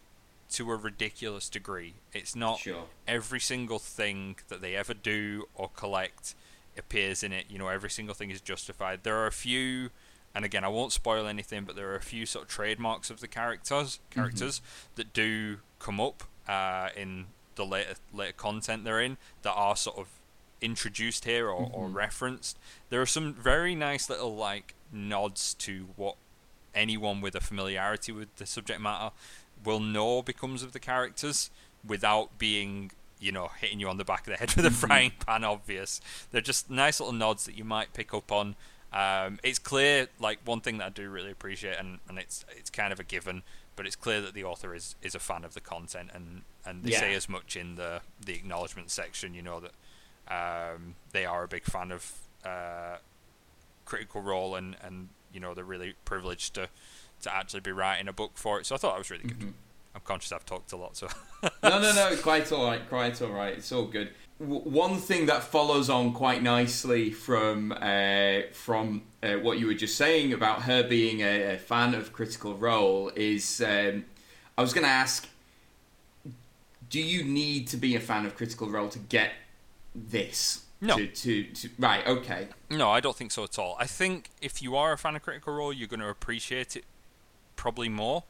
to 0.52 0.72
a 0.72 0.76
ridiculous 0.76 1.50
degree. 1.50 1.96
It's 2.14 2.36
not 2.36 2.60
sure. 2.60 2.86
every 3.08 3.40
single 3.40 3.80
thing 3.80 4.38
that 4.50 4.62
they 4.62 4.76
ever 4.76 4.94
do 4.94 5.48
or 5.56 5.70
collect 5.70 6.36
appears 6.78 7.24
in 7.24 7.34
it. 7.34 7.46
You 7.50 7.58
know, 7.58 7.68
every 7.68 7.90
single 7.90 8.16
thing 8.16 8.30
is 8.30 8.42
justified. 8.42 9.04
There 9.04 9.18
are 9.18 9.28
a 9.28 9.32
few, 9.32 9.90
and 10.36 10.46
again, 10.46 10.64
I 10.64 10.70
won't 10.70 10.94
spoil 10.94 11.28
anything, 11.28 11.66
but 11.66 11.76
there 11.76 11.90
are 11.90 11.96
a 11.96 12.02
few 12.02 12.26
sort 12.26 12.46
of 12.46 12.50
trademarks 12.50 13.10
of 13.10 13.20
the 13.20 13.28
characters 13.28 14.00
characters 14.10 14.60
mm-hmm. 14.60 14.96
that 14.96 15.14
do 15.14 15.58
come 15.80 16.00
up 16.00 16.24
uh, 16.48 16.90
in 16.96 17.26
the 17.56 17.66
later 17.66 17.96
later 18.14 18.34
content 18.34 18.84
they're 18.84 19.02
in 19.02 19.18
that 19.42 19.54
are 19.54 19.76
sort 19.76 19.98
of 19.98 20.08
introduced 20.62 21.26
here 21.26 21.50
or, 21.50 21.66
mm-hmm. 21.66 21.76
or 21.76 21.88
referenced. 21.88 22.58
There 22.90 23.02
are 23.02 23.08
some 23.08 23.34
very 23.34 23.76
nice 23.76 24.10
little 24.10 24.36
like 24.36 24.74
nods 24.92 25.54
to 25.56 25.88
what 25.96 26.16
anyone 26.74 27.22
with 27.22 27.36
a 27.36 27.42
familiarity 27.42 28.12
with 28.12 28.34
the 28.36 28.46
subject 28.46 28.80
matter 28.80 29.12
will 29.64 29.80
know 29.80 30.22
becomes 30.22 30.64
of 30.64 30.72
the 30.72 30.80
characters 30.80 31.50
without 31.86 32.38
being 32.38 32.92
you 33.20 33.32
know 33.32 33.50
hitting 33.60 33.80
you 33.80 33.90
on 33.90 33.98
the 33.98 34.06
back 34.06 34.22
of 34.22 34.28
the 34.28 34.38
head 34.38 34.54
with 34.56 34.66
a 34.66 34.70
mm-hmm. 34.70 34.78
frying 34.78 35.12
pan 35.26 35.44
obvious 35.44 36.00
they're 36.32 36.40
just 36.40 36.70
nice 36.70 37.00
little 37.00 37.14
nods 37.14 37.46
that 37.46 37.58
you 37.58 37.64
might 37.64 37.92
pick 37.94 38.14
up 38.14 38.32
on 38.32 38.56
um, 38.94 39.40
it's 39.44 39.60
clear 39.60 40.08
like 40.20 40.40
one 40.46 40.62
thing 40.62 40.78
that 40.78 40.86
i 40.86 40.90
do 40.90 41.10
really 41.10 41.32
appreciate 41.32 41.78
and, 41.80 41.98
and 42.08 42.20
it's 42.20 42.46
it's 42.56 42.70
kind 42.70 42.94
of 42.94 43.00
a 43.00 43.04
given 43.04 43.42
but 43.78 43.86
it's 43.86 43.96
clear 43.96 44.20
that 44.20 44.34
the 44.34 44.44
author 44.44 44.76
is, 44.76 44.96
is 45.02 45.16
a 45.16 45.20
fan 45.20 45.46
of 45.46 45.54
the 45.54 45.62
content 45.62 46.10
and, 46.14 46.42
and 46.66 46.84
they 46.84 46.92
yeah. 46.92 47.00
say 47.00 47.14
as 47.14 47.30
much 47.30 47.56
in 47.56 47.76
the 47.76 48.02
the 48.26 48.34
acknowledgement 48.34 48.92
section 48.92 49.34
you 49.34 49.42
know 49.42 49.62
that 49.62 49.72
um, 50.30 50.96
they 51.14 51.26
are 51.26 51.44
a 51.44 51.48
big 51.48 51.64
fan 51.64 51.92
of 51.94 52.12
uh, 52.44 52.98
critical 53.86 54.22
role 54.22 54.56
and 54.56 54.76
and 54.84 55.08
you 55.32 55.40
know 55.40 55.54
they're 55.54 55.64
really 55.64 55.94
privileged 56.04 56.56
to 56.56 56.68
to 57.22 57.36
actually 57.36 57.62
be 57.62 57.72
writing 57.72 58.08
a 58.08 58.14
book 58.14 58.32
for 58.36 58.60
it. 58.60 58.66
So 58.66 58.76
I 58.76 58.78
thought 58.78 58.94
that 58.94 59.00
was 59.00 59.10
really 59.10 59.24
good. 59.24 59.40
Mm-hmm. 59.40 59.50
I'm 59.96 60.02
conscious 60.04 60.32
I've 60.32 60.46
talked 60.46 60.72
a 60.74 60.78
lot, 60.78 60.96
so. 60.96 61.08
no, 61.64 61.80
no, 61.80 61.94
no, 61.94 62.16
quite 62.22 62.52
all 62.52 62.66
right, 62.66 62.88
quite 62.88 63.20
all 63.22 63.32
right. 63.32 63.54
It's 63.54 63.72
all 63.72 63.86
good. 63.86 64.12
One 64.40 64.98
thing 64.98 65.26
that 65.26 65.44
follows 65.44 65.90
on 65.90 66.14
quite 66.14 66.44
nicely 66.44 67.12
from 67.12 67.72
uh, 67.72 68.42
from 68.54 69.02
uh, 69.24 69.34
what 69.34 69.58
you 69.58 69.66
were 69.66 69.74
just 69.74 69.96
saying 69.96 70.32
about 70.32 70.64
her 70.64 70.84
being 70.84 71.22
a, 71.22 71.56
a 71.56 71.58
fan 71.58 71.96
of 71.96 72.14
Critical 72.14 72.56
Role 72.56 73.12
is 73.16 73.62
um, 73.62 74.06
I 74.56 74.62
was 74.62 74.74
going 74.74 74.86
to 74.86 74.92
ask, 74.92 75.28
do 76.90 77.02
you 77.02 77.24
need 77.24 77.68
to 77.70 77.78
be 77.78 77.96
a 77.96 78.00
fan 78.00 78.26
of 78.26 78.36
Critical 78.36 78.70
Role 78.70 78.90
to 78.90 79.00
get 79.00 79.32
this? 79.96 80.66
No. 80.82 80.98
To, 80.98 81.08
to, 81.08 81.44
to, 81.44 81.70
right, 81.80 82.06
okay. 82.06 82.50
No, 82.70 82.92
I 82.92 83.00
don't 83.00 83.16
think 83.16 83.32
so 83.32 83.44
at 83.44 83.58
all. 83.58 83.76
I 83.80 83.88
think 83.88 84.30
if 84.42 84.62
you 84.62 84.76
are 84.76 84.94
a 84.94 84.98
fan 84.98 85.16
of 85.16 85.24
Critical 85.24 85.56
Role, 85.56 85.74
you're 85.74 85.88
going 85.88 86.00
to 86.00 86.10
appreciate 86.10 86.76
it 86.76 86.86
probably 87.56 87.90
more. 87.90 88.24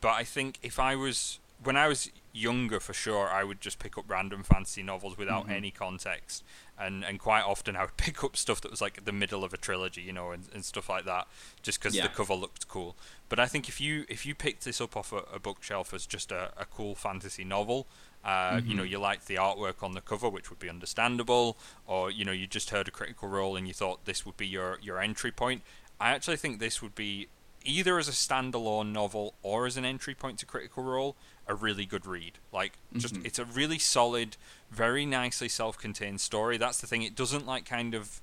But 0.00 0.10
I 0.10 0.24
think 0.24 0.58
if 0.62 0.78
I 0.80 0.96
was 0.96 1.38
when 1.66 1.76
I 1.76 1.88
was 1.88 2.10
younger, 2.32 2.80
for 2.80 2.92
sure, 2.92 3.28
I 3.28 3.42
would 3.42 3.60
just 3.60 3.78
pick 3.78 3.98
up 3.98 4.04
random 4.08 4.42
fantasy 4.42 4.82
novels 4.82 5.18
without 5.18 5.44
mm-hmm. 5.44 5.52
any 5.52 5.70
context, 5.70 6.44
and 6.78 7.04
and 7.04 7.18
quite 7.18 7.42
often 7.42 7.76
I 7.76 7.82
would 7.82 7.96
pick 7.96 8.22
up 8.22 8.36
stuff 8.36 8.60
that 8.62 8.70
was 8.70 8.80
like 8.80 9.04
the 9.04 9.12
middle 9.12 9.44
of 9.44 9.52
a 9.52 9.56
trilogy, 9.56 10.02
you 10.02 10.12
know, 10.12 10.30
and, 10.30 10.44
and 10.54 10.64
stuff 10.64 10.88
like 10.88 11.04
that, 11.04 11.26
just 11.62 11.80
because 11.80 11.94
yeah. 11.94 12.02
the 12.04 12.08
cover 12.08 12.34
looked 12.34 12.68
cool. 12.68 12.96
But 13.28 13.40
I 13.40 13.46
think 13.46 13.68
if 13.68 13.80
you 13.80 14.04
if 14.08 14.24
you 14.24 14.34
picked 14.34 14.64
this 14.64 14.80
up 14.80 14.96
off 14.96 15.12
a, 15.12 15.22
a 15.34 15.38
bookshelf 15.38 15.92
as 15.92 16.06
just 16.06 16.30
a, 16.30 16.52
a 16.56 16.64
cool 16.64 16.94
fantasy 16.94 17.44
novel, 17.44 17.86
uh, 18.24 18.28
mm-hmm. 18.28 18.68
you 18.68 18.74
know, 18.74 18.82
mm-hmm. 18.82 18.92
you 18.92 18.98
liked 18.98 19.26
the 19.26 19.36
artwork 19.36 19.82
on 19.82 19.92
the 19.92 20.00
cover, 20.00 20.28
which 20.28 20.50
would 20.50 20.58
be 20.58 20.68
understandable, 20.68 21.56
or 21.86 22.10
you 22.10 22.24
know, 22.24 22.32
you 22.32 22.46
just 22.46 22.70
heard 22.70 22.88
a 22.88 22.90
critical 22.90 23.28
role 23.28 23.56
and 23.56 23.66
you 23.66 23.74
thought 23.74 24.04
this 24.04 24.24
would 24.24 24.36
be 24.36 24.46
your 24.46 24.78
your 24.82 25.00
entry 25.00 25.32
point. 25.32 25.62
I 25.98 26.10
actually 26.10 26.36
think 26.36 26.58
this 26.58 26.82
would 26.82 26.94
be 26.94 27.28
either 27.66 27.98
as 27.98 28.08
a 28.08 28.12
standalone 28.12 28.92
novel 28.92 29.34
or 29.42 29.66
as 29.66 29.76
an 29.76 29.84
entry 29.84 30.14
point 30.14 30.38
to 30.38 30.46
Critical 30.46 30.82
Role, 30.82 31.16
a 31.46 31.54
really 31.54 31.84
good 31.84 32.06
read. 32.06 32.38
Like, 32.52 32.78
just 32.96 33.14
mm-hmm. 33.14 33.26
it's 33.26 33.38
a 33.38 33.44
really 33.44 33.78
solid, 33.78 34.36
very 34.70 35.04
nicely 35.04 35.48
self-contained 35.48 36.20
story. 36.20 36.56
That's 36.56 36.80
the 36.80 36.86
thing. 36.86 37.02
It 37.02 37.14
doesn't 37.14 37.46
like 37.46 37.64
kind 37.64 37.94
of, 37.94 38.20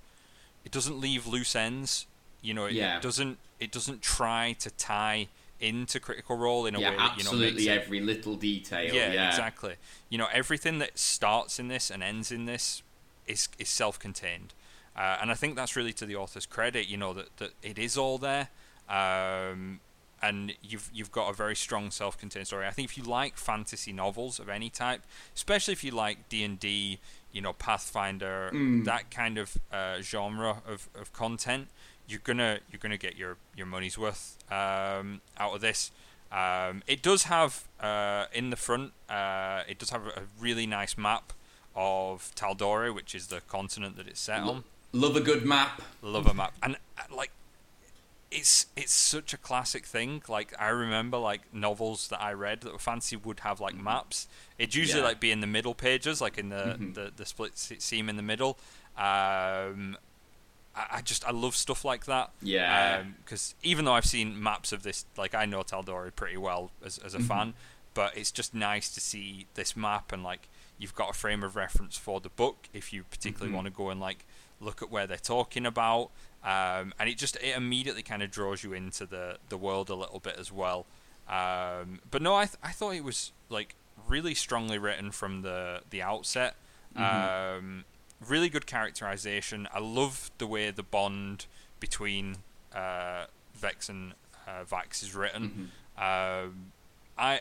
it 0.65 0.71
doesn't 0.71 0.99
leave 0.99 1.27
loose 1.27 1.55
ends. 1.55 2.07
You 2.41 2.53
know, 2.53 2.65
it, 2.65 2.73
yeah. 2.73 2.97
it 2.97 3.03
doesn't. 3.03 3.37
It 3.59 3.71
doesn't 3.71 4.01
try 4.01 4.55
to 4.59 4.69
tie 4.71 5.29
into 5.61 6.01
Critical 6.01 6.35
Role 6.35 6.65
in 6.65 6.75
a 6.75 6.79
yeah, 6.79 6.89
way 6.89 6.97
that 6.97 7.17
you 7.17 7.23
know 7.23 7.29
absolutely 7.29 7.69
every 7.69 8.01
little 8.01 8.35
detail. 8.35 8.93
Yeah, 8.93 9.13
yeah, 9.13 9.29
exactly. 9.29 9.75
You 10.09 10.17
know, 10.17 10.27
everything 10.33 10.79
that 10.79 10.99
starts 10.99 11.59
in 11.59 11.69
this 11.69 11.89
and 11.89 12.03
ends 12.03 12.31
in 12.31 12.45
this 12.45 12.83
is 13.25 13.47
is 13.57 13.69
self-contained. 13.69 14.53
Uh, 14.95 15.17
and 15.21 15.31
I 15.31 15.35
think 15.35 15.55
that's 15.55 15.75
really 15.77 15.93
to 15.93 16.05
the 16.05 16.17
author's 16.17 16.45
credit, 16.45 16.87
you 16.87 16.97
know, 16.97 17.13
that, 17.13 17.37
that 17.37 17.51
it 17.63 17.79
is 17.79 17.97
all 17.97 18.17
there. 18.17 18.49
Um, 18.89 19.79
and 20.21 20.53
you've 20.63 20.89
you've 20.93 21.11
got 21.11 21.29
a 21.29 21.33
very 21.33 21.55
strong 21.55 21.91
self-contained 21.91 22.47
story. 22.47 22.65
I 22.65 22.71
think 22.71 22.89
if 22.89 22.97
you 22.97 23.03
like 23.03 23.37
fantasy 23.37 23.91
novels 23.91 24.39
of 24.39 24.47
any 24.47 24.69
type, 24.69 25.01
especially 25.35 25.73
if 25.73 25.83
you 25.83 25.91
like 25.91 26.29
D 26.29 26.43
and 26.43 26.57
D, 26.59 26.99
you 27.31 27.41
know 27.41 27.53
Pathfinder, 27.53 28.49
mm. 28.53 28.85
that 28.85 29.11
kind 29.11 29.37
of 29.37 29.57
uh, 29.71 30.01
genre 30.01 30.61
of, 30.65 30.87
of 30.95 31.11
content, 31.11 31.67
you're 32.07 32.21
gonna 32.23 32.59
you're 32.71 32.79
gonna 32.79 32.97
get 32.97 33.17
your 33.17 33.35
your 33.55 33.67
money's 33.67 33.97
worth 33.97 34.37
um, 34.49 35.19
out 35.37 35.55
of 35.55 35.61
this. 35.61 35.91
Um, 36.31 36.81
it 36.87 37.03
does 37.03 37.23
have 37.23 37.67
uh, 37.79 38.25
in 38.33 38.49
the 38.49 38.55
front, 38.55 38.93
uh, 39.09 39.63
it 39.67 39.77
does 39.77 39.91
have 39.91 40.07
a 40.07 40.23
really 40.39 40.65
nice 40.65 40.97
map 40.97 41.31
of 41.75 42.31
Tal'Dorei, 42.35 42.93
which 42.93 43.13
is 43.13 43.27
the 43.27 43.41
continent 43.41 43.97
that 43.97 44.07
it's 44.07 44.19
set 44.19 44.39
on. 44.39 44.63
Love 44.93 45.15
a 45.15 45.21
good 45.21 45.45
map. 45.45 45.81
Love 46.01 46.27
a 46.27 46.33
map, 46.33 46.53
and 46.63 46.77
uh, 46.97 47.15
like 47.15 47.31
it's 48.33 48.65
it's 48.75 48.93
such 48.93 49.33
a 49.33 49.37
classic 49.37 49.85
thing. 49.85 50.23
Like 50.27 50.53
I 50.59 50.69
remember 50.69 51.17
like 51.17 51.53
novels 51.53 52.07
that 52.09 52.21
I 52.21 52.33
read 52.33 52.61
that 52.61 52.73
were 52.73 52.79
fancy 52.79 53.15
would 53.15 53.41
have 53.41 53.59
like 53.59 53.75
mm-hmm. 53.75 53.83
maps. 53.83 54.27
It'd 54.57 54.75
usually 54.75 55.01
yeah. 55.01 55.07
like 55.07 55.19
be 55.19 55.31
in 55.31 55.41
the 55.41 55.47
middle 55.47 55.75
pages, 55.75 56.19
like 56.19 56.37
in 56.37 56.49
the 56.49 56.55
mm-hmm. 56.55 56.93
the, 56.93 57.11
the 57.15 57.25
split 57.25 57.57
seam 57.57 58.09
in 58.09 58.17
the 58.17 58.23
middle. 58.23 58.57
Um, 58.97 59.97
I, 60.75 60.87
I, 60.91 61.01
just 61.03 61.25
I 61.25 61.31
love 61.31 61.55
stuff 61.55 61.85
like 61.85 62.05
that. 62.05 62.31
Yeah. 62.41 63.03
Because 63.23 63.53
um, 63.53 63.69
even 63.69 63.85
though 63.85 63.93
I've 63.93 64.05
seen 64.05 64.41
maps 64.41 64.71
of 64.71 64.83
this, 64.83 65.05
like 65.17 65.35
I 65.35 65.45
know 65.45 65.61
Tal'Dorei 65.61 66.15
pretty 66.15 66.37
well 66.37 66.71
as 66.83 66.97
as 66.97 67.13
a 67.13 67.19
mm-hmm. 67.19 67.27
fan, 67.27 67.53
but 67.93 68.17
it's 68.17 68.31
just 68.31 68.53
nice 68.53 68.89
to 68.89 68.99
see 68.99 69.45
this 69.53 69.75
map 69.75 70.11
and 70.11 70.23
like 70.23 70.49
you've 70.79 70.95
got 70.95 71.11
a 71.11 71.13
frame 71.13 71.43
of 71.43 71.55
reference 71.55 71.97
for 71.97 72.19
the 72.19 72.29
book 72.29 72.67
if 72.73 72.91
you 72.91 73.03
particularly 73.03 73.49
mm-hmm. 73.49 73.55
want 73.55 73.67
to 73.67 73.73
go 73.73 73.89
and 73.89 73.99
like 73.99 74.25
look 74.63 74.81
at 74.81 74.89
where 74.89 75.05
they're 75.05 75.17
talking 75.17 75.65
about 75.65 76.11
um, 76.43 76.93
and 76.99 77.09
it 77.09 77.17
just 77.17 77.37
it 77.37 77.55
immediately 77.55 78.03
kind 78.03 78.21
of 78.21 78.29
draws 78.29 78.63
you 78.63 78.73
into 78.73 79.05
the 79.05 79.37
the 79.49 79.57
world 79.57 79.89
a 79.89 79.95
little 79.95 80.19
bit 80.19 80.35
as 80.37 80.51
well. 80.51 80.85
Um, 81.27 82.01
but 82.11 82.21
no, 82.21 82.35
I 82.35 82.45
th- 82.45 82.57
I 82.61 82.71
thought 82.71 82.95
it 82.95 83.03
was 83.03 83.31
like 83.49 83.75
really 84.07 84.35
strongly 84.35 84.77
written 84.77 85.11
from 85.11 85.41
the 85.41 85.81
the 85.89 86.01
outset. 86.01 86.55
Mm-hmm. 86.97 87.57
Um, 87.57 87.85
really 88.27 88.49
good 88.49 88.67
characterization. 88.67 89.69
I 89.73 89.79
love 89.79 90.31
the 90.37 90.45
way 90.45 90.69
the 90.69 90.83
bond 90.83 91.45
between 91.79 92.37
uh, 92.75 93.25
Vex 93.55 93.87
and 93.87 94.13
uh, 94.45 94.65
Vax 94.69 95.01
is 95.01 95.15
written. 95.15 95.71
Mm-hmm. 95.97 96.45
Um, 96.47 96.73
I 97.17 97.39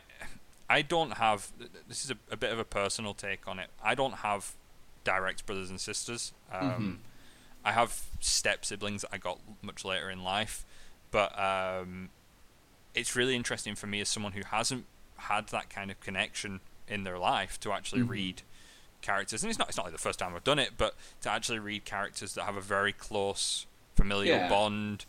I 0.71 0.83
don't 0.83 1.14
have 1.14 1.50
this 1.88 2.05
is 2.05 2.12
a, 2.12 2.17
a, 2.31 2.37
bit 2.37 2.52
of 2.52 2.61
a 2.61 2.64
personal 2.64 3.14
take 3.14 3.49
on 3.49 3.59
it. 3.59 3.69
I 3.83 3.97
don't 3.97 4.19
have 4.19 4.52
direct 5.02 5.45
brothers 5.45 5.71
and 5.71 5.81
sisters. 5.81 6.33
Um, 6.52 6.71
mm-hmm. 6.71 6.93
I 7.64 7.73
have 7.73 8.02
step 8.21 8.64
siblings 8.64 9.02
that 9.02 9.11
I 9.12 9.19
got 9.19 9.38
much 9.62 9.85
later 9.85 10.11
in 10.11 10.23
life, 10.23 10.64
but 11.11 11.38
um, 11.38 12.11
it's 12.95 13.14
really 13.14 13.37
interesting 13.37 13.75
for 13.75 13.87
me 13.87 14.00
as 14.00 14.09
someone 14.09 14.33
who 14.33 14.42
hasn't 14.50 14.85
had 15.16 15.49
that 15.49 15.71
kind 15.71 15.90
of 15.90 16.00
connection 16.00 16.61
in 16.88 17.04
their 17.04 17.19
life 17.19 17.59
to 17.61 17.73
actually 17.73 18.02
mm-hmm. 18.02 18.11
read 18.11 18.42
characters. 19.00 19.42
And 19.42 19.50
it's 19.50 19.59
not 19.59 19.69
it's 19.69 19.76
not 19.76 19.85
like 19.85 19.92
the 19.92 19.99
first 19.99 20.19
time 20.19 20.35
I've 20.35 20.45
done 20.45 20.59
it, 20.59 20.73
but 20.76 20.95
to 21.23 21.31
actually 21.31 21.59
read 21.59 21.85
characters 21.85 22.35
that 22.35 22.45
have 22.45 22.57
a 22.57 22.61
very 22.61 22.92
close 22.92 23.66
familial 23.97 24.37
yeah. 24.37 24.49
bond, 24.49 25.04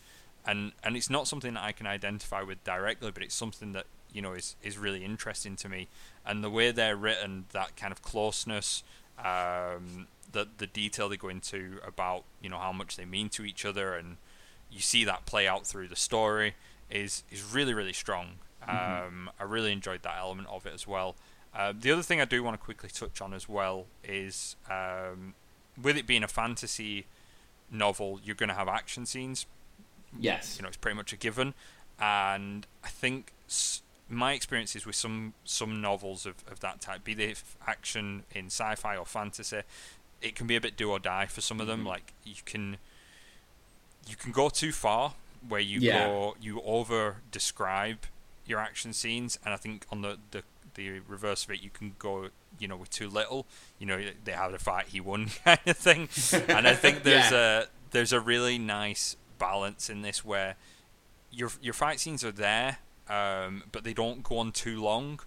and 0.46 0.74
and 0.84 0.96
it's 0.98 1.10
not 1.10 1.28
something 1.28 1.54
that 1.54 1.64
I 1.64 1.72
can 1.72 1.88
identify 1.88 2.42
with 2.44 2.64
directly, 2.64 3.12
but 3.12 3.24
it's 3.24 3.36
something 3.36 3.72
that 3.74 3.86
you 4.12 4.22
know 4.22 4.34
is 4.34 4.56
is 4.62 4.78
really 4.78 5.04
interesting 5.04 5.56
to 5.58 5.70
me. 5.70 5.88
And 6.26 6.44
the 6.44 6.50
way 6.50 6.72
they're 6.72 6.96
written, 6.96 7.46
that 7.52 7.76
kind 7.76 7.92
of 7.92 8.02
closeness. 8.02 8.84
Um, 9.18 10.08
the 10.32 10.48
the 10.58 10.68
detail 10.68 11.10
they 11.10 11.18
go 11.18 11.30
into 11.30 11.80
about 11.86 12.24
you 12.42 12.50
know 12.50 12.58
how 12.58 12.72
much 12.72 12.98
they 12.98 13.06
mean 13.06 13.30
to 13.30 13.46
each 13.46 13.66
other, 13.66 13.96
and 13.96 14.18
you 14.72 14.80
see 14.80 15.04
that 15.06 15.26
play 15.26 15.48
out 15.48 15.66
through 15.66 15.88
the 15.88 15.96
story 15.96 16.56
is 16.90 17.24
is 17.32 17.44
really 17.44 17.74
really 17.74 17.94
strong. 17.94 18.40
Mm-hmm. 18.68 19.08
Um, 19.08 19.30
I 19.40 19.44
really 19.44 19.72
enjoyed 19.72 20.04
that 20.04 20.16
element 20.18 20.48
of 20.50 20.66
it 20.66 20.74
as 20.74 20.88
well. 20.88 21.16
Uh, 21.56 21.74
the 21.78 21.92
other 21.92 22.02
thing 22.02 22.20
I 22.20 22.26
do 22.26 22.42
want 22.44 22.60
to 22.60 22.64
quickly 22.64 22.90
touch 22.90 23.22
on 23.22 23.34
as 23.34 23.48
well 23.48 23.86
is 24.04 24.56
um, 24.70 25.36
with 25.82 25.98
it 25.98 26.08
being 26.08 26.24
a 26.24 26.28
fantasy 26.28 27.06
novel, 27.70 28.20
you're 28.24 28.36
going 28.36 28.50
to 28.50 28.56
have 28.56 28.68
action 28.68 29.06
scenes. 29.06 29.46
Yes, 30.20 30.58
you 30.58 30.64
know 30.64 30.68
it's 30.68 30.78
pretty 30.78 30.96
much 30.96 31.12
a 31.14 31.18
given, 31.18 31.54
and 32.00 32.68
I 32.84 32.90
think 32.90 33.34
my 34.10 34.34
experiences 34.34 34.86
with 34.86 34.96
some 34.96 35.34
some 35.44 35.82
novels 35.82 36.26
of, 36.26 36.36
of 36.50 36.60
that 36.62 36.82
type, 36.82 37.04
be 37.04 37.14
they 37.14 37.36
action 37.66 38.24
in 38.34 38.48
sci-fi 38.48 38.98
or 38.98 39.06
fantasy, 39.06 39.62
it 40.22 40.36
can 40.36 40.48
be 40.48 40.56
a 40.56 40.62
bit 40.62 40.78
do 40.78 40.92
or 40.92 41.00
die 41.00 41.26
for 41.26 41.42
some 41.42 41.60
of 41.60 41.68
them. 41.68 41.80
Mm-hmm. 41.80 41.90
Like 41.90 42.14
you 42.24 42.42
can 42.46 42.78
you 44.08 44.16
can 44.16 44.32
go 44.32 44.50
too 44.50 44.72
far 44.72 45.14
where 45.48 45.62
you 45.62 45.80
yeah. 45.80 46.08
go 46.08 46.36
you 46.42 46.62
over 46.62 47.18
describe 47.32 48.06
your 48.46 48.60
action 48.60 48.94
scenes, 48.94 49.40
and 49.44 49.54
I 49.54 49.58
think 49.58 49.86
on 49.92 50.02
the, 50.02 50.18
the 50.32 50.44
the 50.76 51.00
reverse 51.08 51.46
of 51.46 51.52
it, 51.52 51.62
you 51.62 51.70
can 51.70 51.96
go 52.00 52.30
you 52.60 52.68
know 52.68 52.78
with 52.78 52.90
too 52.90 53.10
little. 53.10 53.46
You 53.80 53.88
know 53.88 54.02
they 54.24 54.32
had 54.32 54.54
a 54.54 54.60
fight, 54.60 54.88
he 54.88 55.00
won 55.00 55.28
kind 55.46 55.60
of 55.66 55.78
thing, 55.78 56.10
and 56.48 56.68
I 56.68 56.76
think 56.76 57.04
there's 57.04 57.32
yeah. 57.32 57.62
a 57.62 57.66
there's 57.92 58.14
a 58.14 58.20
really 58.20 58.58
nice 58.58 59.16
balance 59.38 59.90
in 59.90 60.02
this 60.02 60.24
where 60.24 60.56
your 61.32 61.52
your 61.62 61.74
fight 61.74 62.00
scenes 62.00 62.24
are 62.24 62.32
there, 62.32 62.80
um, 63.10 63.64
but 63.72 63.84
they 63.84 63.94
don't 63.94 64.24
go 64.24 64.38
on 64.38 64.52
too 64.52 64.82
long. 64.82 65.20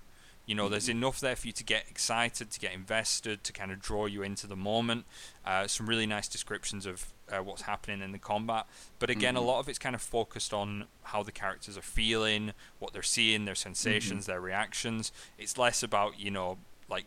You 0.47 0.55
know, 0.55 0.69
there's 0.69 0.89
mm-hmm. 0.89 0.99
enough 0.99 1.19
there 1.19 1.35
for 1.35 1.49
you 1.49 1.53
to 1.53 1.65
get 1.65 1.87
excited, 1.91 2.53
to 2.53 2.61
get 2.61 2.73
invested, 2.73 3.43
to 3.45 3.53
kind 3.53 3.73
of 3.73 3.81
draw 3.81 4.07
you 4.07 4.23
into 4.23 4.47
the 4.47 4.55
moment. 4.55 5.05
Uh, 5.45 5.67
some 5.67 5.89
really 5.89 6.07
nice 6.07 6.29
descriptions 6.29 6.87
of 6.87 7.13
uh, 7.29 7.43
what's 7.43 7.63
happening 7.63 8.01
in 8.01 8.13
the 8.13 8.19
combat. 8.19 8.67
But 9.01 9.11
again, 9.11 9.35
mm-hmm. 9.35 9.43
a 9.43 9.47
lot 9.47 9.59
of 9.59 9.69
it's 9.69 9.79
kind 9.79 9.97
of 9.97 10.01
focused 10.01 10.55
on 10.55 10.85
how 11.03 11.25
the 11.25 11.33
characters 11.33 11.77
are 11.77 11.83
feeling, 11.83 12.53
what 12.79 12.93
they're 12.93 13.03
seeing, 13.03 13.45
their 13.45 13.57
sensations, 13.57 14.25
mm-hmm. 14.25 14.33
their 14.33 14.41
reactions. 14.41 15.11
It's 15.37 15.59
less 15.59 15.83
about, 15.83 16.21
you 16.21 16.31
know, 16.31 16.59
like 16.89 17.07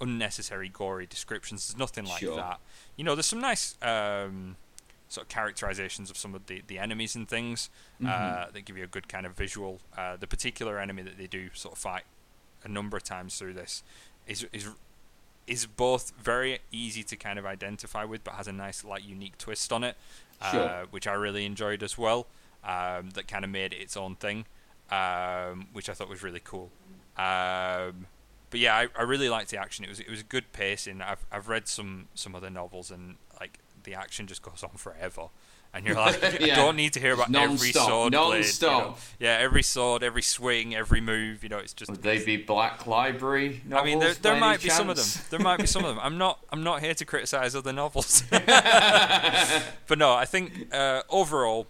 unnecessary 0.00 0.68
gory 0.68 1.06
descriptions. 1.06 1.68
There's 1.68 1.78
nothing 1.78 2.04
like 2.04 2.20
sure. 2.20 2.34
that. 2.34 2.58
You 2.96 3.04
know, 3.04 3.14
there's 3.14 3.26
some 3.26 3.40
nice. 3.40 3.76
Um, 3.80 4.56
sort 5.08 5.26
of 5.26 5.28
characterizations 5.28 6.10
of 6.10 6.16
some 6.16 6.34
of 6.34 6.46
the, 6.46 6.62
the 6.66 6.78
enemies 6.78 7.14
and 7.14 7.28
things 7.28 7.70
mm-hmm. 8.02 8.06
uh, 8.06 8.50
that 8.52 8.64
give 8.64 8.76
you 8.76 8.84
a 8.84 8.88
good 8.88 9.08
kind 9.08 9.26
of 9.26 9.36
visual. 9.36 9.80
Uh, 9.96 10.16
the 10.16 10.26
particular 10.26 10.78
enemy 10.78 11.02
that 11.02 11.16
they 11.16 11.26
do 11.26 11.48
sort 11.54 11.74
of 11.74 11.78
fight 11.78 12.04
a 12.64 12.68
number 12.68 12.96
of 12.96 13.04
times 13.04 13.38
through 13.38 13.52
this 13.52 13.82
is 14.26 14.46
is 14.52 14.68
is 15.46 15.66
both 15.66 16.12
very 16.20 16.58
easy 16.72 17.04
to 17.04 17.14
kind 17.14 17.38
of 17.38 17.46
identify 17.46 18.04
with, 18.04 18.24
but 18.24 18.34
has 18.34 18.48
a 18.48 18.52
nice 18.52 18.84
like 18.84 19.06
unique 19.06 19.38
twist 19.38 19.72
on 19.72 19.84
it, 19.84 19.96
uh, 20.40 20.50
sure. 20.50 20.68
uh, 20.68 20.84
which 20.90 21.06
I 21.06 21.12
really 21.12 21.46
enjoyed 21.46 21.84
as 21.84 21.96
well. 21.96 22.26
um, 22.66 23.10
that 23.10 23.28
kind 23.28 23.44
of 23.44 23.50
made 23.50 23.72
it 23.72 23.76
its 23.76 23.96
own 23.96 24.16
thing, 24.16 24.44
um, 24.90 25.68
which 25.72 25.88
I 25.88 25.92
thought 25.92 26.08
was 26.08 26.22
really 26.22 26.40
cool. 26.42 26.70
Um, 27.16 28.06
but 28.50 28.60
yeah, 28.60 28.74
I, 28.74 28.88
I 28.98 29.02
really 29.02 29.28
liked 29.28 29.50
the 29.50 29.58
action. 29.58 29.84
It 29.84 29.88
was 29.88 30.00
it 30.00 30.10
was 30.10 30.20
a 30.20 30.24
good 30.24 30.52
pacing. 30.52 31.00
I've 31.00 31.24
I've 31.30 31.48
read 31.48 31.68
some 31.68 32.08
some 32.14 32.34
other 32.34 32.50
novels 32.50 32.90
and 32.90 33.16
like 33.40 33.58
the 33.86 33.94
action 33.94 34.26
just 34.26 34.42
goes 34.42 34.62
on 34.62 34.76
forever 34.76 35.30
and 35.76 35.84
you're 35.84 35.94
like, 35.94 36.20
yeah. 36.40 36.54
I 36.54 36.56
don't 36.56 36.76
need 36.76 36.94
to 36.94 37.00
hear 37.00 37.12
about 37.12 37.30
Non-stop. 37.30 37.54
every 37.54 37.72
sword 37.72 38.12
Non-stop. 38.12 38.70
Blade, 38.70 38.86
you 38.86 38.88
know? 38.88 38.96
Yeah, 39.20 39.44
every 39.44 39.62
sword, 39.62 40.02
every 40.02 40.22
swing, 40.22 40.74
every 40.74 41.00
move. 41.02 41.42
You 41.42 41.50
know, 41.50 41.58
it's 41.58 41.74
just. 41.74 41.90
Would 41.90 42.02
they 42.02 42.24
be 42.24 42.38
Black 42.38 42.86
Library 42.86 43.60
novels? 43.66 43.82
I 43.82 43.84
mean, 43.84 43.98
there, 43.98 44.14
there 44.14 44.36
might 44.36 44.62
be 44.62 44.68
chance? 44.68 44.78
some 44.78 44.90
of 44.90 44.96
them. 44.96 45.06
There 45.30 45.38
might 45.38 45.58
be 45.58 45.66
some 45.66 45.84
of 45.84 45.94
them. 45.94 46.02
I'm 46.02 46.16
not. 46.16 46.40
I'm 46.50 46.62
not 46.62 46.80
here 46.80 46.94
to 46.94 47.04
criticize 47.04 47.54
other 47.54 47.72
novels. 47.72 48.22
but 48.30 49.98
no, 49.98 50.14
I 50.14 50.24
think 50.24 50.72
uh, 50.72 51.02
overall, 51.10 51.66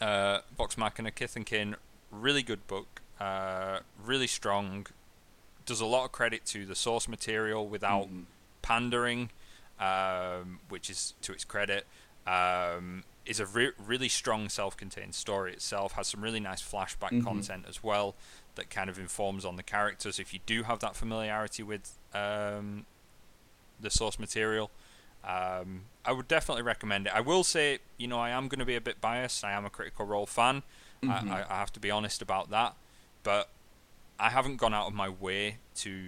uh, 0.00 0.40
Vox 0.56 0.76
Machina, 0.76 1.12
Kith 1.12 1.36
and 1.36 1.46
Kin, 1.46 1.76
really 2.10 2.42
good 2.42 2.66
book. 2.66 3.00
Uh, 3.20 3.78
really 4.04 4.26
strong. 4.26 4.86
Does 5.66 5.80
a 5.80 5.86
lot 5.86 6.04
of 6.04 6.12
credit 6.12 6.44
to 6.46 6.66
the 6.66 6.74
source 6.74 7.08
material 7.08 7.66
without 7.66 8.06
mm-hmm. 8.06 8.22
pandering, 8.60 9.30
um, 9.80 10.60
which 10.68 10.90
is 10.90 11.14
to 11.22 11.32
its 11.32 11.44
credit. 11.44 11.86
Um, 12.26 13.04
is 13.26 13.40
a 13.40 13.46
re- 13.46 13.72
really 13.78 14.08
strong 14.08 14.48
self-contained 14.48 15.14
story 15.14 15.52
itself. 15.52 15.92
Has 15.92 16.08
some 16.08 16.22
really 16.22 16.40
nice 16.40 16.62
flashback 16.62 17.10
mm-hmm. 17.10 17.20
content 17.20 17.64
as 17.68 17.82
well 17.82 18.14
that 18.54 18.70
kind 18.70 18.88
of 18.90 18.98
informs 18.98 19.44
on 19.44 19.56
the 19.56 19.62
characters. 19.62 20.18
If 20.18 20.32
you 20.32 20.40
do 20.46 20.62
have 20.64 20.78
that 20.80 20.94
familiarity 20.94 21.62
with 21.62 21.98
um, 22.12 22.86
the 23.80 23.90
source 23.90 24.18
material, 24.18 24.70
um, 25.26 25.82
I 26.04 26.12
would 26.12 26.28
definitely 26.28 26.62
recommend 26.62 27.06
it. 27.06 27.14
I 27.14 27.20
will 27.20 27.44
say, 27.44 27.78
you 27.96 28.06
know, 28.06 28.18
I 28.18 28.30
am 28.30 28.48
going 28.48 28.58
to 28.58 28.66
be 28.66 28.76
a 28.76 28.80
bit 28.80 29.00
biased. 29.00 29.44
I 29.44 29.52
am 29.52 29.64
a 29.64 29.70
Critical 29.70 30.06
Role 30.06 30.26
fan. 30.26 30.62
Mm-hmm. 31.02 31.32
I, 31.32 31.44
I 31.48 31.58
have 31.58 31.72
to 31.74 31.80
be 31.80 31.90
honest 31.90 32.22
about 32.22 32.50
that, 32.50 32.74
but 33.22 33.48
I 34.18 34.30
haven't 34.30 34.56
gone 34.56 34.74
out 34.74 34.86
of 34.86 34.94
my 34.94 35.08
way 35.08 35.56
to 35.76 36.00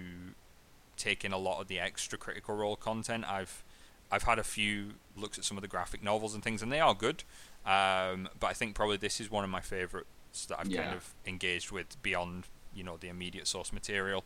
take 0.97 1.23
in 1.23 1.31
a 1.31 1.37
lot 1.37 1.61
of 1.61 1.67
the 1.67 1.79
extra 1.79 2.17
Critical 2.17 2.55
Role 2.55 2.75
content. 2.75 3.25
I've 3.29 3.63
I've 4.11 4.23
had 4.23 4.39
a 4.39 4.43
few 4.43 4.93
looks 5.15 5.37
at 5.37 5.43
some 5.43 5.57
of 5.57 5.61
the 5.61 5.67
graphic 5.67 6.03
novels 6.03 6.33
and 6.33 6.43
things, 6.43 6.61
and 6.61 6.71
they 6.71 6.79
are 6.79 6.93
good. 6.93 7.23
Um, 7.65 8.29
but 8.39 8.47
I 8.47 8.53
think 8.53 8.75
probably 8.75 8.97
this 8.97 9.19
is 9.19 9.29
one 9.29 9.43
of 9.43 9.49
my 9.49 9.59
favourites 9.59 10.45
that 10.47 10.59
I've 10.59 10.67
yeah. 10.67 10.83
kind 10.83 10.95
of 10.95 11.13
engaged 11.25 11.71
with 11.71 12.01
beyond 12.01 12.45
you 12.73 12.83
know 12.83 12.97
the 12.97 13.09
immediate 13.09 13.47
source 13.47 13.73
material. 13.73 14.23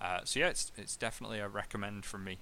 Uh, 0.00 0.20
so 0.24 0.40
yeah, 0.40 0.48
it's 0.48 0.72
it's 0.76 0.96
definitely 0.96 1.40
a 1.40 1.48
recommend 1.48 2.04
from 2.04 2.24
me. 2.24 2.38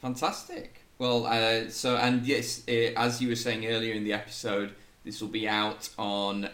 Fantastic. 0.00 0.82
Well, 0.98 1.26
uh, 1.26 1.68
so 1.70 1.96
and 1.96 2.24
yes, 2.24 2.62
uh, 2.68 2.92
as 2.96 3.20
you 3.20 3.28
were 3.28 3.36
saying 3.36 3.66
earlier 3.66 3.94
in 3.94 4.04
the 4.04 4.12
episode, 4.12 4.74
this 5.04 5.20
will 5.20 5.28
be 5.28 5.48
out 5.48 5.90
on 5.98 6.44
uh, 6.44 6.50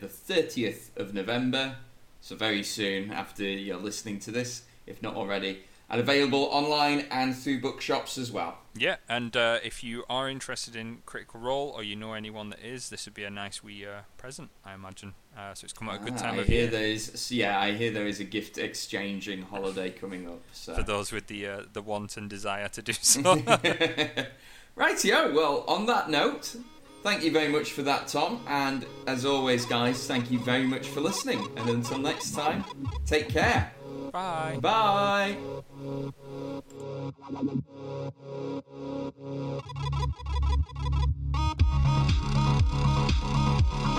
the 0.00 0.08
thirtieth 0.08 0.96
of 0.96 1.14
November. 1.14 1.76
So 2.20 2.34
very 2.34 2.64
soon 2.64 3.12
after 3.12 3.44
you're 3.44 3.76
listening 3.76 4.18
to 4.20 4.32
this, 4.32 4.62
if 4.86 5.00
not 5.02 5.14
already 5.14 5.60
and 5.88 6.00
available 6.00 6.48
online 6.50 7.06
and 7.10 7.36
through 7.36 7.60
bookshops 7.60 8.18
as 8.18 8.32
well. 8.32 8.58
Yeah, 8.74 8.96
and 9.08 9.36
uh, 9.36 9.58
if 9.64 9.82
you 9.82 10.04
are 10.08 10.28
interested 10.28 10.76
in 10.76 10.98
Critical 11.06 11.40
Role 11.40 11.72
or 11.74 11.82
you 11.82 11.96
know 11.96 12.12
anyone 12.12 12.50
that 12.50 12.60
is, 12.60 12.90
this 12.90 13.06
would 13.06 13.14
be 13.14 13.24
a 13.24 13.30
nice 13.30 13.62
wee 13.62 13.86
uh, 13.86 14.00
present, 14.18 14.50
I 14.64 14.74
imagine. 14.74 15.14
Uh, 15.36 15.54
so 15.54 15.64
it's 15.64 15.72
come 15.72 15.88
at 15.88 16.00
a 16.00 16.04
good 16.04 16.14
ah, 16.14 16.18
time 16.18 16.34
I 16.34 16.38
of 16.38 16.46
hear 16.46 16.62
year. 16.62 16.70
There 16.70 16.86
is, 16.86 17.30
yeah, 17.30 17.58
I 17.58 17.72
hear 17.72 17.90
there 17.90 18.06
is 18.06 18.20
a 18.20 18.24
gift 18.24 18.58
exchanging 18.58 19.42
holiday 19.42 19.90
coming 19.90 20.28
up. 20.28 20.42
So. 20.52 20.74
For 20.74 20.82
those 20.82 21.12
with 21.12 21.28
the 21.28 21.46
uh, 21.46 21.62
the 21.72 21.82
want 21.82 22.16
and 22.16 22.28
desire 22.28 22.68
to 22.68 22.82
do 22.82 22.92
so. 23.00 23.22
Rightio. 24.76 25.34
Well, 25.34 25.64
on 25.66 25.86
that 25.86 26.10
note, 26.10 26.56
thank 27.02 27.22
you 27.22 27.30
very 27.30 27.48
much 27.48 27.72
for 27.72 27.82
that, 27.82 28.08
Tom. 28.08 28.42
And 28.46 28.84
as 29.06 29.24
always, 29.24 29.64
guys, 29.64 30.06
thank 30.06 30.30
you 30.30 30.38
very 30.38 30.66
much 30.66 30.88
for 30.88 31.00
listening. 31.00 31.48
And 31.56 31.70
until 31.70 31.98
next 31.98 32.32
time, 32.32 32.64
take 33.06 33.30
care. 33.30 33.72
Bye. 34.12 34.58
Bye. 34.60 35.36
Bye. 35.42 36.02